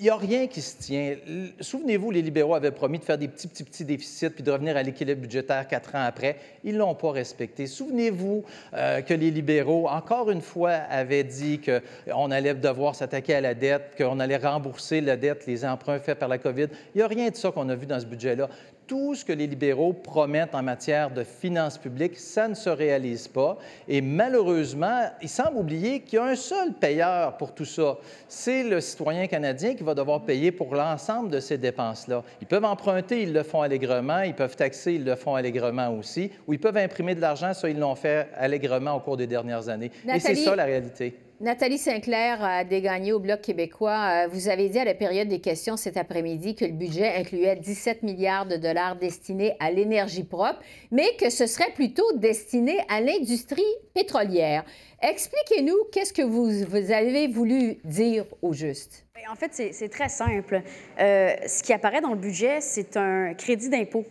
il 0.00 0.04
n'y 0.04 0.10
a 0.10 0.16
rien 0.16 0.46
qui 0.46 0.62
se 0.62 0.78
tient. 0.78 1.14
Souvenez-vous, 1.60 2.10
les 2.10 2.22
libéraux 2.22 2.54
avaient 2.54 2.70
promis 2.70 2.98
de 2.98 3.04
faire 3.04 3.18
des 3.18 3.28
petits, 3.28 3.48
petits, 3.48 3.64
petits 3.64 3.84
déficits 3.84 4.30
puis 4.30 4.42
de 4.42 4.50
revenir 4.50 4.74
à 4.78 4.82
l'équilibre 4.82 5.20
budgétaire 5.20 5.68
quatre 5.68 5.94
ans 5.94 6.04
après. 6.06 6.36
Ils 6.64 6.72
ne 6.72 6.78
l'ont 6.78 6.94
pas 6.94 7.10
respecté. 7.10 7.66
Souvenez-vous 7.66 8.42
euh, 8.72 9.02
que 9.02 9.12
les 9.12 9.30
libéraux, 9.30 9.88
encore 9.88 10.30
une 10.30 10.40
fois, 10.40 10.70
avaient 10.70 11.22
dit 11.22 11.60
qu'on 11.60 12.30
allait 12.30 12.54
devoir 12.54 12.94
s'attaquer 12.94 13.34
à 13.34 13.40
la 13.42 13.52
dette, 13.52 13.92
qu'on 13.98 14.20
allait 14.20 14.38
rembourser 14.38 15.02
la 15.02 15.18
dette, 15.18 15.46
les 15.46 15.66
emprunts 15.66 15.98
faits 15.98 16.18
par 16.18 16.30
la 16.30 16.38
COVID. 16.38 16.68
Il 16.94 16.98
n'y 16.98 17.02
a 17.02 17.06
rien 17.06 17.28
de 17.28 17.36
ça 17.36 17.50
qu'on 17.50 17.68
a 17.68 17.74
vu 17.74 17.84
dans 17.84 18.00
ce 18.00 18.06
budget-là 18.06 18.48
tout 18.90 19.14
ce 19.14 19.24
que 19.24 19.32
les 19.32 19.46
libéraux 19.46 19.92
promettent 19.92 20.56
en 20.56 20.64
matière 20.64 21.12
de 21.12 21.22
finances 21.22 21.78
publiques, 21.78 22.18
ça 22.18 22.48
ne 22.48 22.54
se 22.54 22.68
réalise 22.68 23.28
pas. 23.28 23.56
Et 23.86 24.00
malheureusement, 24.00 25.04
il 25.22 25.28
semble 25.28 25.58
oublier 25.58 26.00
qu'il 26.00 26.16
y 26.16 26.18
a 26.18 26.24
un 26.24 26.34
seul 26.34 26.72
payeur 26.72 27.36
pour 27.36 27.54
tout 27.54 27.64
ça. 27.64 27.98
C'est 28.26 28.64
le 28.64 28.80
citoyen 28.80 29.28
canadien 29.28 29.76
qui 29.76 29.84
va 29.84 29.94
devoir 29.94 30.24
payer 30.24 30.50
pour 30.50 30.74
l'ensemble 30.74 31.30
de 31.30 31.38
ces 31.38 31.56
dépenses-là. 31.56 32.24
Ils 32.40 32.48
peuvent 32.48 32.64
emprunter, 32.64 33.22
ils 33.22 33.32
le 33.32 33.44
font 33.44 33.62
allègrement. 33.62 34.22
Ils 34.22 34.34
peuvent 34.34 34.56
taxer, 34.56 34.94
ils 34.94 35.04
le 35.04 35.14
font 35.14 35.36
allègrement 35.36 35.96
aussi. 35.96 36.32
Ou 36.48 36.54
ils 36.54 36.58
peuvent 36.58 36.76
imprimer 36.76 37.14
de 37.14 37.20
l'argent, 37.20 37.54
ça, 37.54 37.70
ils 37.70 37.78
l'ont 37.78 37.94
fait 37.94 38.26
allègrement 38.36 38.96
au 38.96 39.00
cours 39.00 39.16
des 39.16 39.28
dernières 39.28 39.68
années. 39.68 39.92
Et 40.12 40.18
c'est 40.18 40.34
ça 40.34 40.56
la 40.56 40.64
réalité. 40.64 41.14
Nathalie 41.40 41.78
Sinclair 41.78 42.44
a 42.44 42.64
dégagné 42.64 43.14
au 43.14 43.18
Bloc 43.18 43.40
québécois. 43.40 44.26
Euh, 44.26 44.28
vous 44.30 44.50
avez 44.50 44.68
dit 44.68 44.78
à 44.78 44.84
la 44.84 44.92
période 44.92 45.26
des 45.26 45.40
questions 45.40 45.78
cet 45.78 45.96
après-midi 45.96 46.54
que 46.54 46.66
le 46.66 46.72
budget 46.72 47.14
incluait 47.16 47.56
17 47.56 48.02
milliards 48.02 48.44
de 48.44 48.56
dollars 48.56 48.96
destinés 48.96 49.56
à 49.58 49.70
l'énergie 49.70 50.24
propre, 50.24 50.60
mais 50.90 51.16
que 51.18 51.30
ce 51.30 51.46
serait 51.46 51.72
plutôt 51.72 52.04
destiné 52.16 52.80
à 52.90 53.00
l'industrie 53.00 53.62
pétrolière. 53.94 54.66
Expliquez-nous 55.00 55.78
qu'est-ce 55.90 56.12
que 56.12 56.20
vous, 56.20 56.92
avez 56.92 57.26
voulu 57.26 57.78
dire 57.84 58.26
au 58.42 58.52
juste. 58.52 59.06
En 59.30 59.34
fait, 59.34 59.72
c'est 59.72 59.88
très 59.88 60.10
simple. 60.10 60.60
Euh, 61.00 61.34
ce 61.46 61.62
qui 61.62 61.72
apparaît 61.72 62.02
dans 62.02 62.12
le 62.12 62.18
budget, 62.18 62.60
c'est 62.60 62.98
un 62.98 63.32
crédit 63.32 63.70
d'impôt. 63.70 64.04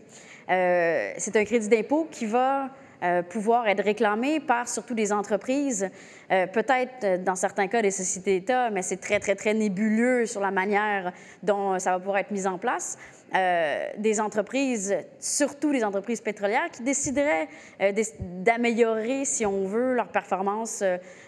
Euh, 0.49 1.13
c'est 1.17 1.35
un 1.35 1.45
crédit 1.45 1.69
d'impôt 1.69 2.07
qui 2.09 2.25
va 2.25 2.71
euh, 3.01 3.21
pouvoir 3.21 3.65
être 3.69 3.81
réclamé 3.81 4.41
par 4.41 4.67
surtout 4.67 4.93
des 4.93 5.13
entreprises, 5.13 5.89
euh, 6.31 6.47
peut-être 6.47 7.05
euh, 7.05 7.17
dans 7.17 7.35
certains 7.35 7.67
cas 7.67 7.81
des 7.81 7.91
sociétés 7.91 8.41
d'État, 8.41 8.69
mais 8.71 8.81
c'est 8.81 8.97
très, 8.97 9.21
très, 9.21 9.35
très 9.35 9.53
nébuleux 9.53 10.25
sur 10.25 10.41
la 10.41 10.51
manière 10.51 11.13
dont 11.41 11.79
ça 11.79 11.91
va 11.91 11.99
pouvoir 11.99 12.17
être 12.17 12.31
mis 12.31 12.45
en 12.45 12.57
place. 12.57 12.97
Des 13.31 14.19
entreprises, 14.19 14.95
surtout 15.19 15.71
les 15.71 15.83
entreprises 15.83 16.19
pétrolières, 16.19 16.71
qui 16.71 16.81
décideraient 16.81 17.47
d'améliorer, 18.19 19.23
si 19.23 19.45
on 19.45 19.67
veut, 19.67 19.93
leur 19.93 20.07
performance 20.07 20.83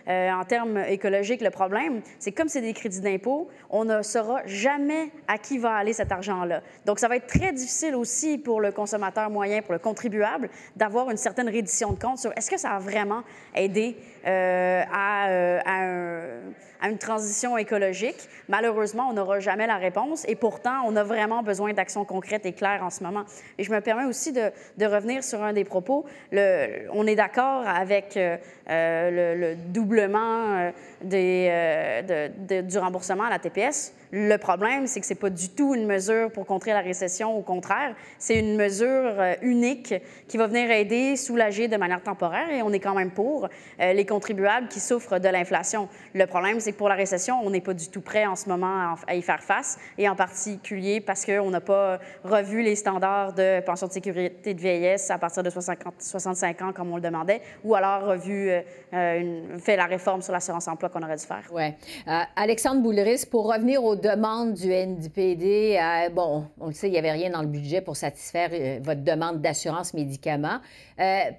euh, 0.08 0.32
en 0.32 0.44
termes 0.44 0.78
écologiques. 0.88 1.42
Le 1.42 1.50
problème, 1.50 2.02
c'est 2.20 2.32
comme 2.32 2.48
c'est 2.48 2.62
des 2.62 2.74
crédits 2.74 3.02
d'impôt, 3.02 3.48
on 3.70 3.86
ne 3.86 4.02
saura 4.02 4.42
jamais 4.46 5.12
à 5.28 5.38
qui 5.38 5.58
va 5.58 5.76
aller 5.76 5.94
cet 5.94 6.12
argent-là. 6.12 6.62
Donc, 6.86 7.00
ça 7.00 7.08
va 7.08 7.16
être 7.18 7.28
très 7.28 7.52
difficile 7.52 7.96
aussi 7.96 8.38
pour 8.38 8.62
le 8.62 8.72
consommateur 8.72 9.30
moyen, 9.30 9.62
pour 9.62 9.74
le 9.74 9.80
contribuable, 9.80 10.50
d'avoir 10.76 11.10
une 11.10 11.18
certaine 11.18 11.50
reddition 11.50 11.92
de 11.92 12.00
compte 12.00 12.18
sur 12.18 12.32
est-ce 12.36 12.50
que 12.50 12.58
ça 12.58 12.72
a 12.72 12.80
vraiment 12.80 13.24
aidé 13.56 13.96
à, 14.26 15.26
à 15.66 15.84
un 15.84 16.42
à 16.82 16.90
une 16.90 16.98
transition 16.98 17.58
écologique. 17.58 18.28
Malheureusement, 18.50 19.08
on 19.10 19.14
n'aura 19.14 19.40
jamais 19.40 19.68
la 19.68 19.78
réponse 19.78 20.26
et 20.28 20.36
pourtant, 20.36 20.82
on 20.86 20.96
a 20.96 21.04
vraiment 21.04 21.44
besoin 21.44 21.74
d'actions 21.74 22.04
concrètes 22.06 22.46
et 22.46 22.54
claires 22.54 22.84
en 22.84 22.90
ce 22.90 23.04
moment. 23.04 23.24
Et 23.58 23.64
je 23.64 23.72
me 23.72 23.80
permets 23.80 24.06
aussi 24.06 24.34
de, 24.34 24.52
revenir 24.86 25.24
sur 25.24 25.42
un 25.44 25.54
des 25.54 25.64
propos. 25.64 26.06
On 26.34 27.08
est 27.08 27.16
d'accord 27.16 27.68
avec 27.68 28.18
euh, 28.18 28.36
euh, 28.70 29.54
le, 29.54 29.56
euh, 30.00 30.72
de, 31.04 32.62
du 32.62 32.78
remboursement 32.78 33.24
à 33.24 33.30
la 33.30 33.40
TPS. 33.40 33.94
Le 34.12 34.38
problème, 34.38 34.88
c'est 34.88 35.00
que 35.00 35.06
ce 35.06 35.14
n'est 35.14 35.20
pas 35.20 35.30
du 35.30 35.50
tout 35.50 35.74
une 35.76 35.86
mesure 35.86 36.32
pour 36.32 36.46
contrer 36.46 36.72
la 36.72 36.82
récession. 36.82 37.38
Au 37.38 37.42
contraire, 37.42 37.96
c'est 38.18 38.38
une 38.38 38.56
mesure 38.56 39.14
unique 39.42 39.94
qui 40.28 40.38
va 40.38 40.48
venir 40.48 40.70
aider, 40.72 41.16
soulager 41.16 41.68
de 41.68 41.78
manière 41.78 42.04
temporaire, 42.04 42.50
et 42.52 42.62
on 42.62 42.72
est 42.72 42.80
quand 42.80 42.94
même 42.94 43.12
pour 43.12 43.48
les 43.80 44.06
contribuables 44.06 44.68
qui 44.68 44.80
souffrent 44.80 45.20
de 45.20 45.30
l'inflation. 45.30 45.88
Le 46.14 46.26
problème, 46.26 46.60
c'est 46.60 46.72
pour 46.72 46.90
la 46.90 46.96
récession, 46.96 47.40
on 47.44 47.50
n'est 47.50 47.62
pas 47.62 47.74
du 47.74 47.90
tout 47.90 48.02
prêt 48.02 48.26
en 48.26 48.36
ce 48.36 48.50
moment 48.50 48.96
à 49.08 49.16
y 49.16 49.22
faire 49.22 49.42
face, 49.42 49.78
et 49.98 50.08
en 50.10 50.16
particulier 50.16 51.02
parce 51.02 51.26
qu'on 51.26 51.50
n'a 51.50 51.62
pas 51.62 52.00
revu 52.24 52.62
les 52.62 52.76
standards 52.76 53.34
de 53.34 53.62
pension 53.62 53.88
de 53.88 53.94
sécurité 53.94 54.54
de 54.54 54.60
vieillesse 54.60 55.10
à 55.12 55.18
partir 55.18 55.44
de 55.44 55.50
65 55.50 56.62
ans, 56.62 56.74
comme 56.74 56.92
on 56.92 56.96
le 56.96 57.02
demandait, 57.02 57.42
ou 57.64 57.76
alors 57.76 58.04
revu, 58.04 58.50
euh, 58.50 58.62
euh, 58.94 59.58
fait 59.60 59.76
la 59.76 59.86
réforme 59.86 60.22
sur 60.22 60.34
l'assurance-emploi 60.34 60.90
qu'on 60.90 61.02
aurait 61.02 61.18
dû 61.18 61.26
faire. 61.26 61.44
Oui. 61.52 61.74
Euh, 62.08 62.22
Alexandre 62.36 62.82
Boulris, 62.82 63.26
pour 63.30 63.52
revenir 63.52 63.84
aux 63.84 63.96
demandes 64.02 64.54
du 64.54 64.72
NDPD, 64.72 65.80
bon, 66.14 66.46
on 66.60 66.68
le 66.68 66.74
sait, 66.74 66.88
il 66.88 66.92
n'y 66.92 66.98
avait 66.98 67.12
rien 67.12 67.30
dans 67.30 67.42
le 67.42 67.48
budget 67.48 67.82
pour 67.82 67.96
satisfaire 67.96 68.50
votre 68.82 69.04
demande 69.04 69.42
d'assurance 69.42 69.94
médicaments. 69.94 70.60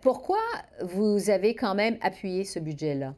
pourquoi 0.01 0.41
vous 0.83 1.31
avez 1.31 1.55
quand 1.55 1.75
même 1.75 1.97
appuyé 2.03 2.45
ce 2.45 2.59
budget-là? 2.59 3.15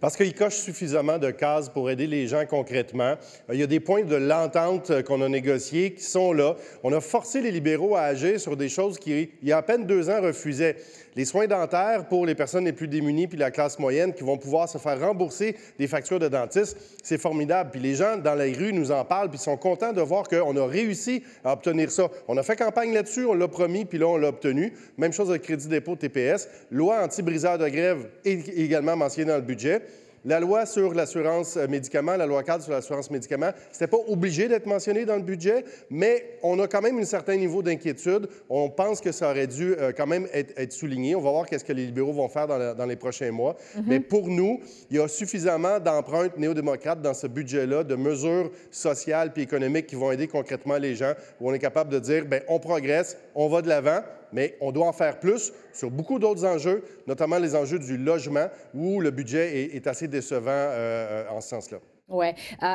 Parce 0.00 0.16
qu'il 0.16 0.32
coche 0.32 0.54
suffisamment 0.54 1.18
de 1.18 1.32
cases 1.32 1.68
pour 1.70 1.90
aider 1.90 2.06
les 2.06 2.28
gens 2.28 2.44
concrètement. 2.46 3.16
Euh, 3.50 3.54
il 3.54 3.58
y 3.58 3.64
a 3.64 3.66
des 3.66 3.80
points 3.80 4.04
de 4.04 4.14
l'entente 4.14 4.90
euh, 4.90 5.02
qu'on 5.02 5.20
a 5.22 5.28
négociés 5.28 5.92
qui 5.94 6.04
sont 6.04 6.32
là. 6.32 6.54
On 6.84 6.92
a 6.92 7.00
forcé 7.00 7.40
les 7.40 7.50
libéraux 7.50 7.96
à 7.96 8.02
agir 8.02 8.38
sur 8.38 8.56
des 8.56 8.68
choses 8.68 8.98
qui, 8.98 9.30
il 9.42 9.48
y 9.48 9.50
a 9.50 9.56
à 9.56 9.62
peine 9.62 9.86
deux 9.86 10.08
ans, 10.08 10.22
refusaient 10.22 10.76
les 11.18 11.24
soins 11.24 11.48
dentaires 11.48 12.04
pour 12.04 12.26
les 12.26 12.36
personnes 12.36 12.64
les 12.64 12.72
plus 12.72 12.86
démunies 12.86 13.26
puis 13.26 13.36
la 13.36 13.50
classe 13.50 13.80
moyenne 13.80 14.14
qui 14.14 14.22
vont 14.22 14.38
pouvoir 14.38 14.68
se 14.68 14.78
faire 14.78 15.00
rembourser 15.00 15.56
des 15.76 15.88
factures 15.88 16.20
de 16.20 16.28
dentiste, 16.28 16.76
c'est 17.02 17.18
formidable. 17.18 17.70
Puis 17.72 17.80
les 17.80 17.96
gens 17.96 18.18
dans 18.18 18.36
les 18.36 18.52
rues 18.52 18.72
nous 18.72 18.92
en 18.92 19.04
parlent 19.04 19.28
puis 19.28 19.36
sont 19.36 19.56
contents 19.56 19.92
de 19.92 20.00
voir 20.00 20.28
qu'on 20.28 20.56
a 20.56 20.64
réussi 20.64 21.24
à 21.44 21.54
obtenir 21.54 21.90
ça. 21.90 22.08
On 22.28 22.36
a 22.36 22.44
fait 22.44 22.54
campagne 22.54 22.94
là-dessus, 22.94 23.24
on 23.24 23.34
l'a 23.34 23.48
promis 23.48 23.84
puis 23.84 23.98
là 23.98 24.06
on 24.06 24.16
l'a 24.16 24.28
obtenu. 24.28 24.72
Même 24.96 25.12
chose 25.12 25.28
avec 25.28 25.42
crédit 25.42 25.66
dépôt 25.66 25.96
TPS, 25.96 26.48
loi 26.70 27.02
anti-briseur 27.02 27.58
de 27.58 27.68
grève 27.68 28.08
est 28.24 28.48
également 28.50 28.94
mentionnée 28.94 29.32
dans 29.32 29.38
le 29.38 29.42
budget. 29.42 29.82
La 30.24 30.40
loi 30.40 30.66
sur 30.66 30.94
l'assurance 30.94 31.56
euh, 31.56 31.66
médicaments, 31.68 32.16
la 32.16 32.26
loi 32.26 32.42
cadre 32.42 32.64
sur 32.64 32.72
l'assurance 32.72 33.10
médicaments, 33.10 33.50
ce 33.72 33.76
n'était 33.76 33.96
pas 33.96 34.02
obligé 34.08 34.48
d'être 34.48 34.66
mentionné 34.66 35.04
dans 35.04 35.16
le 35.16 35.22
budget, 35.22 35.64
mais 35.90 36.38
on 36.42 36.58
a 36.60 36.66
quand 36.66 36.82
même 36.82 36.98
un 36.98 37.04
certain 37.04 37.36
niveau 37.36 37.62
d'inquiétude. 37.62 38.28
On 38.48 38.68
pense 38.68 39.00
que 39.00 39.12
ça 39.12 39.30
aurait 39.30 39.46
dû 39.46 39.74
euh, 39.74 39.92
quand 39.96 40.06
même 40.06 40.26
être, 40.32 40.72
souligné. 40.72 41.14
On 41.14 41.20
va 41.20 41.30
voir 41.30 41.46
qu'est-ce 41.46 41.64
que 41.64 41.72
les 41.72 41.86
libéraux 41.86 42.12
vont 42.12 42.28
faire 42.28 42.46
dans, 42.46 42.86
les 42.86 42.96
prochains 42.96 43.30
mois. 43.30 43.54
Mm-hmm. 43.54 43.82
Mais 43.86 44.00
pour 44.00 44.28
nous, 44.28 44.60
il 44.90 44.96
y 44.96 45.00
a 45.00 45.08
suffisamment 45.08 45.78
d'empreintes 45.78 46.36
néo-démocrates 46.36 47.00
dans 47.00 47.14
ce 47.14 47.26
budget-là, 47.26 47.84
de 47.84 47.94
mesures 47.94 48.50
sociales 48.70 49.32
puis 49.32 49.42
économiques 49.42 49.86
qui 49.86 49.96
vont 49.96 50.10
aider 50.10 50.28
concrètement 50.28 50.76
les 50.76 50.94
gens, 50.94 51.12
où 51.40 51.50
on 51.50 51.54
est 51.54 51.58
capable 51.58 51.90
de 51.90 51.98
dire, 51.98 52.26
bien, 52.26 52.40
on 52.48 52.58
progresse, 52.58 53.16
on 53.34 53.48
va 53.48 53.62
de 53.62 53.68
l'avant, 53.68 54.00
mais 54.32 54.56
on 54.60 54.72
doit 54.72 54.86
en 54.86 54.92
faire 54.92 55.18
plus 55.20 55.52
sur 55.72 55.90
beaucoup 55.90 56.18
d'autres 56.18 56.44
enjeux, 56.44 56.84
notamment 57.06 57.38
les 57.38 57.54
enjeux 57.54 57.78
du 57.78 57.96
logement, 57.96 58.46
où 58.74 59.00
le 59.00 59.10
budget 59.10 59.74
est, 59.74 59.86
assez 59.86 60.08
décevant 60.08 60.50
euh, 60.50 61.24
euh, 61.26 61.30
en 61.30 61.40
ce 61.40 61.48
sens-là. 61.48 61.78
Oui. 62.08 62.26
Euh, 62.62 62.66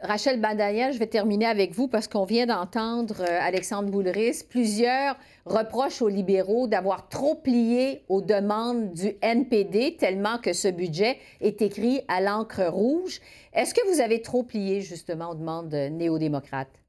Rachel 0.00 0.40
Bandania, 0.40 0.90
je 0.90 0.98
vais 0.98 1.06
terminer 1.06 1.46
avec 1.46 1.72
vous 1.74 1.86
parce 1.86 2.08
qu'on 2.08 2.24
vient 2.24 2.46
d'entendre 2.46 3.22
Alexandre 3.22 3.88
Boulris. 3.88 4.42
Plusieurs 4.48 5.16
reprochent 5.46 6.02
aux 6.02 6.08
libéraux 6.08 6.66
d'avoir 6.66 7.08
trop 7.08 7.36
plié 7.36 8.02
aux 8.08 8.20
demandes 8.20 8.92
du 8.94 9.12
NPD, 9.22 9.96
tellement 9.96 10.38
que 10.38 10.52
ce 10.52 10.66
budget 10.66 11.18
est 11.40 11.62
écrit 11.62 12.02
à 12.08 12.20
l'encre 12.20 12.64
rouge. 12.64 13.20
Est-ce 13.52 13.74
que 13.74 13.92
vous 13.92 14.00
avez 14.00 14.22
trop 14.22 14.42
plié 14.42 14.80
justement 14.80 15.30
aux 15.30 15.36
demandes 15.36 15.72
néo-démocrates? 15.72 16.81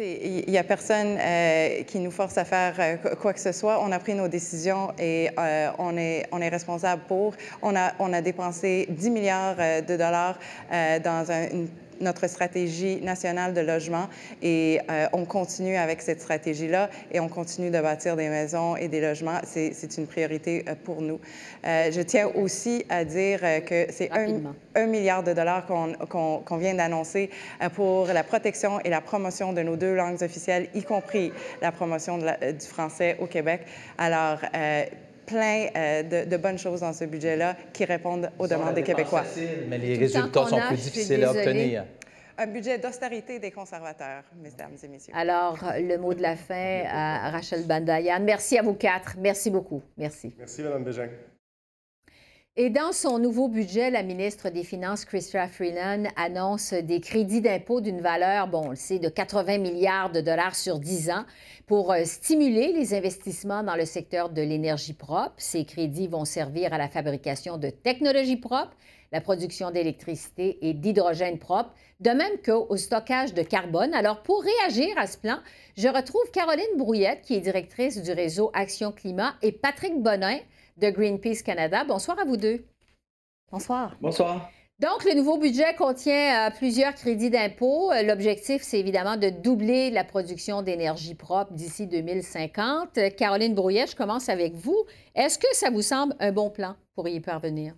Il 0.00 0.44
n'y 0.48 0.58
a 0.58 0.64
personne 0.64 1.18
euh, 1.18 1.82
qui 1.84 1.98
nous 1.98 2.10
force 2.10 2.38
à 2.38 2.44
faire 2.44 2.74
euh, 2.78 2.96
quoi 3.16 3.32
que 3.32 3.40
ce 3.40 3.52
soit. 3.52 3.82
On 3.82 3.92
a 3.92 3.98
pris 3.98 4.14
nos 4.14 4.28
décisions 4.28 4.92
et 4.98 5.30
euh, 5.38 5.70
on, 5.78 5.96
est, 5.96 6.26
on 6.32 6.40
est 6.40 6.48
responsable 6.48 7.02
pour. 7.06 7.34
On 7.62 7.76
a, 7.76 7.92
on 7.98 8.12
a 8.12 8.20
dépensé 8.20 8.86
10 8.90 9.10
milliards 9.10 9.56
de 9.56 9.96
dollars 9.96 10.38
dans 10.70 11.30
un, 11.30 11.48
une 11.50 11.68
notre 12.00 12.28
stratégie 12.28 13.00
nationale 13.02 13.54
de 13.54 13.60
logement 13.60 14.08
et 14.42 14.80
euh, 14.90 15.06
on 15.12 15.24
continue 15.24 15.76
avec 15.76 16.02
cette 16.02 16.20
stratégie-là 16.20 16.90
et 17.12 17.20
on 17.20 17.28
continue 17.28 17.70
de 17.70 17.80
bâtir 17.80 18.16
des 18.16 18.28
maisons 18.28 18.76
et 18.76 18.88
des 18.88 19.00
logements. 19.00 19.40
C'est 19.44 19.98
une 19.98 20.06
priorité 20.06 20.64
euh, 20.68 20.74
pour 20.82 21.02
nous. 21.02 21.20
Euh, 21.66 21.90
je 21.92 22.00
tiens 22.00 22.28
aussi 22.34 22.84
à 22.88 23.04
dire 23.04 23.40
que 23.66 23.86
c'est 23.90 24.10
un, 24.12 24.86
milliard 24.86 25.22
de 25.22 25.32
dollars 25.32 25.66
qu'on 25.66 26.56
vient 26.56 26.74
d'annoncer 26.74 27.30
pour 27.74 28.06
la 28.06 28.24
protection 28.24 28.80
et 28.80 28.90
la 28.90 29.00
promotion 29.00 29.52
de 29.52 29.62
nos 29.62 29.76
deux 29.76 29.94
langues 29.94 30.22
officielles, 30.22 30.68
y 30.74 30.82
compris 30.82 31.32
la 31.60 31.70
promotion 31.70 32.18
de 32.18 32.52
du 32.52 32.66
français 32.66 33.16
au 33.20 33.26
Québec. 33.26 33.62
Alors, 33.98 34.38
plein 35.26 35.66
de, 36.02 36.36
bonnes 36.36 36.58
choses 36.58 36.80
dans 36.80 36.92
ce 36.92 37.04
budget-là 37.04 37.56
qui 37.72 37.84
répondent 37.84 38.30
aux 38.38 38.46
demandes 38.46 38.74
des 38.74 38.82
Québécois. 38.82 39.24
mais 39.68 39.78
les 39.78 39.96
résultats 39.96 40.46
sont 40.46 40.60
plus 40.68 40.76
difficiles 40.76 41.24
à 41.24 41.30
obtenir. 41.30 41.84
Un 42.38 42.46
budget 42.46 42.78
d'austérité 42.78 43.38
des 43.38 43.50
conservateurs, 43.50 44.22
mesdames 44.42 44.72
et 44.82 44.88
messieurs. 44.88 45.12
Alors, 45.14 45.58
le 45.78 45.98
mot 45.98 46.14
de 46.14 46.22
la 46.22 46.36
fin 46.36 46.84
à 46.90 47.30
Rachel 47.30 47.66
Bandayan. 47.66 48.18
Merci 48.22 48.56
à 48.56 48.62
vous 48.62 48.72
quatre. 48.72 49.16
Merci 49.18 49.50
beaucoup. 49.50 49.82
Merci. 49.98 50.32
Merci, 50.38 50.62
Mme 50.62 50.84
Bégin. 50.84 51.08
Et 52.56 52.68
dans 52.68 52.90
son 52.90 53.20
nouveau 53.20 53.46
budget, 53.46 53.90
la 53.90 54.02
ministre 54.02 54.50
des 54.50 54.64
Finances, 54.64 55.04
Chrystia 55.04 55.46
Freeland, 55.46 56.08
annonce 56.16 56.72
des 56.72 57.00
crédits 57.00 57.40
d'impôt 57.40 57.80
d'une 57.80 58.00
valeur, 58.00 58.48
bon, 58.48 58.62
on 58.66 58.70
le 58.70 58.76
sait, 58.76 58.98
de 58.98 59.08
80 59.08 59.58
milliards 59.58 60.10
de 60.10 60.20
dollars 60.20 60.56
sur 60.56 60.80
10 60.80 61.10
ans 61.10 61.24
pour 61.68 61.92
euh, 61.92 62.00
stimuler 62.04 62.72
les 62.72 62.92
investissements 62.92 63.62
dans 63.62 63.76
le 63.76 63.84
secteur 63.84 64.30
de 64.30 64.42
l'énergie 64.42 64.94
propre. 64.94 65.32
Ces 65.36 65.64
crédits 65.64 66.08
vont 66.08 66.24
servir 66.24 66.72
à 66.74 66.78
la 66.78 66.88
fabrication 66.88 67.56
de 67.56 67.70
technologies 67.70 68.36
propres, 68.36 68.76
la 69.12 69.20
production 69.20 69.70
d'électricité 69.70 70.58
et 70.60 70.74
d'hydrogène 70.74 71.38
propre, 71.38 71.72
de 72.00 72.10
même 72.10 72.36
qu'au 72.44 72.76
stockage 72.76 73.32
de 73.32 73.42
carbone. 73.42 73.94
Alors, 73.94 74.24
pour 74.24 74.42
réagir 74.42 74.88
à 74.98 75.06
ce 75.06 75.18
plan, 75.18 75.38
je 75.76 75.86
retrouve 75.86 76.28
Caroline 76.32 76.76
Brouillette, 76.76 77.22
qui 77.22 77.36
est 77.36 77.40
directrice 77.40 78.02
du 78.02 78.10
réseau 78.10 78.50
Action 78.54 78.90
Climat, 78.90 79.34
et 79.40 79.52
Patrick 79.52 80.02
Bonin, 80.02 80.38
de 80.80 80.90
Greenpeace 80.90 81.42
Canada. 81.44 81.84
Bonsoir 81.84 82.18
à 82.18 82.24
vous 82.24 82.36
deux. 82.36 82.64
Bonsoir. 83.52 83.96
Bonsoir. 84.00 84.50
Donc, 84.80 85.04
le 85.04 85.14
nouveau 85.14 85.36
budget 85.36 85.74
contient 85.76 86.48
euh, 86.48 86.50
plusieurs 86.56 86.94
crédits 86.94 87.28
d'impôt. 87.28 87.92
Euh, 87.92 88.02
l'objectif, 88.02 88.62
c'est 88.62 88.80
évidemment 88.80 89.18
de 89.18 89.28
doubler 89.28 89.90
la 89.90 90.04
production 90.04 90.62
d'énergie 90.62 91.14
propre 91.14 91.52
d'ici 91.52 91.86
2050. 91.86 92.98
Caroline 93.16 93.54
Brouillet, 93.54 93.86
je 93.86 93.94
commence 93.94 94.30
avec 94.30 94.54
vous. 94.54 94.86
Est-ce 95.14 95.38
que 95.38 95.48
ça 95.52 95.68
vous 95.68 95.82
semble 95.82 96.14
un 96.18 96.32
bon 96.32 96.48
plan 96.48 96.76
pour 96.94 97.06
y 97.08 97.20
parvenir? 97.20 97.74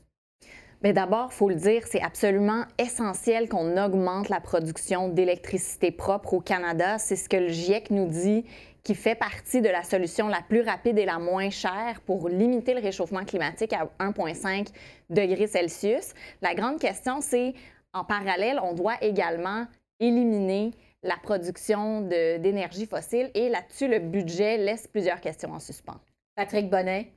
Mais 0.85 0.93
d'abord, 0.93 1.31
il 1.33 1.35
faut 1.35 1.49
le 1.49 1.57
dire, 1.57 1.83
c'est 1.89 2.03
absolument 2.03 2.65
essentiel 2.79 3.49
qu'on 3.49 3.83
augmente 3.83 4.29
la 4.29 4.41
production 4.41 5.09
d'électricité 5.09 5.91
propre 5.91 6.35
au 6.35 6.41
Canada. 6.41 6.99
C'est 6.99 7.17
ce 7.17 7.29
que 7.29 7.37
le 7.37 7.49
GIEC 7.49 7.91
nous 7.91 8.07
dit 8.07 8.45
qui 8.83 8.95
fait 8.95 9.15
partie 9.15 9.61
de 9.61 9.69
la 9.69 9.85
solution 9.85 10.29
la 10.29 10.43
plus 10.43 10.63
rapide 10.63 10.99
et 10.99 11.05
la 11.05 11.19
moins 11.19 11.51
chère 11.51 12.01
pour 12.05 12.29
limiter 12.29 12.75
le 12.75 12.81
réchauffement 12.81 13.25
climatique 13.25 13.73
à 13.73 13.89
1,5 14.01 14.69
degrés 15.09 15.47
Celsius. 15.47 16.15
La 16.41 16.55
grande 16.55 16.81
question, 16.81 17.21
c'est 17.21 17.55
en 17.93 18.05
parallèle, 18.05 18.59
on 18.63 18.75
doit 18.75 18.97
également 19.03 19.67
éliminer 20.01 20.73
la 21.03 21.17
production 21.17 22.03
d'énergie 22.03 22.87
fossile 22.87 23.31
et 23.35 23.49
là-dessus, 23.49 23.89
le 23.89 23.99
budget 23.99 24.57
laisse 24.57 24.87
plusieurs 24.87 25.21
questions 25.21 25.53
en 25.53 25.59
suspens. 25.59 26.01
Patrick 26.35 26.71
Bonnet. 26.71 27.13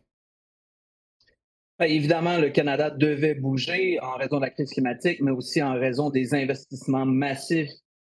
Ben, 1.77 1.85
évidemment, 1.85 2.37
le 2.37 2.49
Canada 2.49 2.89
devait 2.89 3.35
bouger 3.35 3.99
en 4.01 4.13
raison 4.13 4.37
de 4.37 4.45
la 4.45 4.49
crise 4.49 4.71
climatique, 4.71 5.19
mais 5.21 5.31
aussi 5.31 5.61
en 5.61 5.73
raison 5.73 6.09
des 6.09 6.33
investissements 6.33 7.05
massifs 7.05 7.71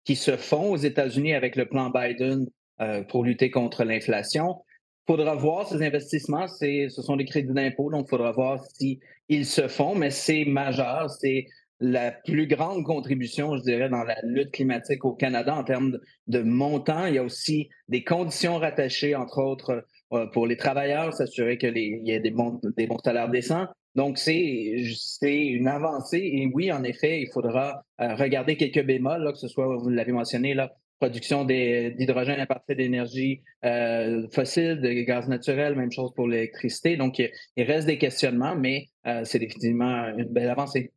qui 0.04 0.16
se 0.16 0.36
font 0.36 0.70
aux 0.70 0.76
États-Unis 0.76 1.34
avec 1.34 1.56
le 1.56 1.66
plan 1.66 1.90
Biden 1.90 2.46
euh, 2.80 3.02
pour 3.02 3.24
lutter 3.24 3.50
contre 3.50 3.84
l'inflation. 3.84 4.56
Il 5.08 5.12
faudra 5.12 5.34
voir 5.34 5.66
ces 5.66 5.82
investissements, 5.82 6.46
ce 6.46 6.88
sont 6.90 7.16
des 7.16 7.24
crédits 7.24 7.54
d'impôt, 7.54 7.90
donc 7.90 8.06
il 8.06 8.10
faudra 8.10 8.32
voir 8.32 8.62
si 8.74 9.00
ils 9.28 9.46
se 9.46 9.66
font, 9.68 9.94
mais 9.94 10.10
c'est 10.10 10.44
majeur, 10.44 11.10
c'est 11.10 11.46
la 11.80 12.10
plus 12.10 12.46
grande 12.46 12.84
contribution, 12.84 13.56
je 13.56 13.62
dirais, 13.62 13.88
dans 13.88 14.02
la 14.02 14.16
lutte 14.22 14.52
climatique 14.52 15.04
au 15.04 15.12
Canada 15.12 15.54
en 15.54 15.64
termes 15.64 15.98
de, 16.26 16.42
montant. 16.42 17.06
Il 17.06 17.14
y 17.14 17.18
a 17.18 17.22
aussi 17.22 17.68
des 17.88 18.02
conditions 18.02 18.58
rattachées, 18.58 19.14
entre 19.14 19.40
autres, 19.40 19.84
euh, 20.12 20.26
pour 20.32 20.46
les 20.46 20.56
travailleurs, 20.56 21.12
s'assurer 21.12 21.56
qu'il 21.56 21.76
y 21.76 22.10
ait 22.10 22.20
des 22.20 22.30
bons, 22.30 22.60
salaires 23.04 23.28
décents. 23.28 23.66
Donc, 23.94 24.18
c'est 24.18 24.74
une 25.22 25.68
avancée. 25.68 26.18
Et 26.18 26.50
oui, 26.52 26.72
en 26.72 26.82
effet, 26.82 27.20
il 27.20 27.30
faudra 27.32 27.82
euh, 28.00 28.14
regarder 28.16 28.56
quelques 28.56 28.84
bémols, 28.84 29.32
que 29.32 29.38
ce 29.38 29.48
soit, 29.48 29.76
vous 29.76 29.88
l'avez 29.88 30.12
mentionné, 30.12 30.54
là, 30.54 30.72
production 30.98 31.44
d'hydrogène 31.44 32.40
à 32.40 32.46
partir 32.46 32.76
d'énergie 32.76 33.42
euh, 33.64 34.26
fossile, 34.32 34.80
de 34.80 34.88
gaz 35.02 35.28
naturel, 35.28 35.74
même 35.74 35.92
chose 35.92 36.12
pour 36.14 36.28
l'électricité. 36.28 36.96
Donc, 36.96 37.18
il, 37.18 37.62
reste 37.62 37.86
des 37.86 37.98
questionnements, 37.98 38.56
mais 38.56 38.88
euh, 39.06 39.22
c'est 39.24 39.38
définitivement 39.38 40.08
une 40.16 40.32
belle 40.32 40.50
avancée. 40.50 40.92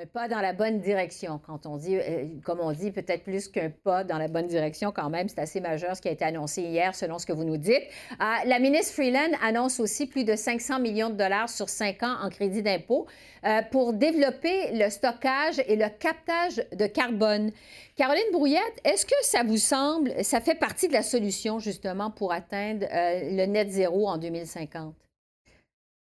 Un 0.00 0.06
pas 0.06 0.28
dans 0.28 0.40
la 0.40 0.52
bonne 0.52 0.78
direction, 0.78 1.40
quand 1.44 1.66
on 1.66 1.76
dit, 1.76 1.96
euh, 1.96 2.26
comme 2.44 2.60
on 2.60 2.70
dit, 2.70 2.92
peut-être 2.92 3.24
plus 3.24 3.48
qu'un 3.48 3.70
pas 3.70 4.04
dans 4.04 4.18
la 4.18 4.28
bonne 4.28 4.46
direction 4.46 4.92
quand 4.92 5.10
même. 5.10 5.28
C'est 5.28 5.40
assez 5.40 5.60
majeur 5.60 5.96
ce 5.96 6.02
qui 6.02 6.06
a 6.06 6.12
été 6.12 6.24
annoncé 6.24 6.62
hier, 6.62 6.94
selon 6.94 7.18
ce 7.18 7.26
que 7.26 7.32
vous 7.32 7.42
nous 7.42 7.56
dites. 7.56 7.82
Ah, 8.20 8.38
la 8.46 8.60
ministre 8.60 8.94
Freeland 8.94 9.32
annonce 9.42 9.80
aussi 9.80 10.06
plus 10.06 10.22
de 10.22 10.36
500 10.36 10.78
millions 10.78 11.10
de 11.10 11.16
dollars 11.16 11.48
sur 11.48 11.68
cinq 11.68 12.04
ans 12.04 12.14
en 12.22 12.28
crédit 12.28 12.62
d'impôt 12.62 13.08
euh, 13.44 13.60
pour 13.72 13.92
développer 13.92 14.70
le 14.72 14.88
stockage 14.88 15.60
et 15.66 15.74
le 15.74 15.88
captage 15.88 16.64
de 16.72 16.86
carbone. 16.86 17.50
Caroline 17.96 18.30
Brouillette, 18.32 18.80
est-ce 18.84 19.04
que 19.04 19.16
ça 19.22 19.42
vous 19.42 19.56
semble, 19.56 20.12
ça 20.22 20.40
fait 20.40 20.54
partie 20.54 20.86
de 20.86 20.92
la 20.92 21.02
solution 21.02 21.58
justement 21.58 22.12
pour 22.12 22.32
atteindre 22.32 22.86
euh, 22.92 23.30
le 23.32 23.46
net 23.46 23.68
zéro 23.72 24.06
en 24.06 24.18
2050? 24.18 24.94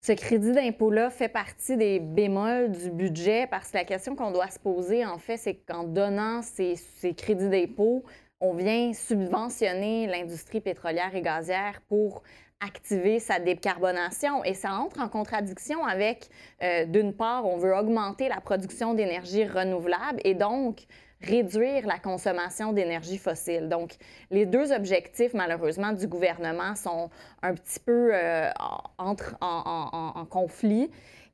Ce 0.01 0.13
crédit 0.13 0.53
d'impôt-là 0.53 1.09
fait 1.09 1.27
partie 1.27 1.75
des 1.75 1.99
bémols 1.99 2.71
du 2.71 2.89
budget 2.89 3.47
parce 3.47 3.71
que 3.71 3.77
la 3.77 3.83
question 3.83 4.15
qu'on 4.15 4.31
doit 4.31 4.49
se 4.49 4.57
poser, 4.57 5.05
en 5.05 5.17
fait, 5.17 5.35
c'est 5.35 5.55
qu'en 5.55 5.83
donnant 5.83 6.41
ces, 6.41 6.77
crédits 7.17 7.49
d'impôt, 7.49 8.05
on 8.39 8.53
vient 8.53 8.93
subventionner 8.93 10.07
l'industrie 10.07 10.61
pétrolière 10.61 11.13
et 11.13 11.21
gazière 11.21 11.81
pour 11.89 12.23
activer 12.61 13.19
sa 13.19 13.39
décarbonation. 13.39 14.41
Et 14.45 14.53
ça 14.53 14.73
entre 14.75 15.01
en 15.01 15.09
contradiction 15.09 15.83
avec, 15.85 16.29
euh, 16.63 16.85
d'une 16.85 17.13
part, 17.13 17.45
on 17.45 17.57
veut 17.57 17.75
augmenter 17.75 18.29
la 18.29 18.39
production 18.39 18.93
d'énergie 18.93 19.45
renouvelable 19.45 20.21
et 20.23 20.33
donc 20.33 20.85
réduire 21.21 21.85
la 21.85 21.99
consommation 21.99 22.73
d'énergie 22.73 23.17
fossile. 23.17 23.67
Donc, 23.67 23.95
les 24.31 24.45
deux 24.45 24.71
objectifs, 24.71 25.33
malheureusement, 25.33 25.91
du 25.91 26.07
gouvernement 26.07 26.75
sont 26.75 27.09
un 27.41 27.53
petit 27.53 27.79
peu 27.79 28.11
euh, 28.13 28.49
entre, 28.97 29.35
en, 29.41 30.25
conflit. 30.29 30.89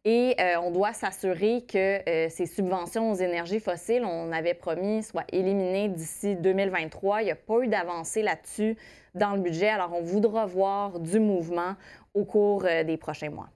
Et 0.07 0.35
euh, 0.39 0.59
on 0.59 0.69
doit 0.69 0.93
s'assurer 0.93 1.65
que 1.65 2.07
euh, 2.07 2.29
ces 2.29 2.45
subventions 2.45 3.11
aux 3.11 3.15
énergies 3.15 3.59
fossiles, 3.59 4.05
on 4.05 4.31
avait 4.31 4.53
promis, 4.53 5.01
soient 5.01 5.25
éliminées 5.31 5.89
d'ici 5.89 6.35
2023. 6.35 7.21
Il 7.21 7.25
n'y 7.25 7.31
a 7.31 7.35
pas 7.35 7.59
eu 7.61 7.67
d'avancée 7.67 8.21
là-dessus 8.21 8.77
dans 9.15 9.33
le 9.33 9.41
budget. 9.41 9.69
Alors, 9.69 9.93
on 9.93 10.01
voudra 10.01 10.45
voir 10.45 10.99
du 10.99 11.19
mouvement 11.19 11.75
au 12.13 12.23
cours 12.23 12.63
des 12.63 12.97
prochains 12.97 13.31
mois. 13.31 13.49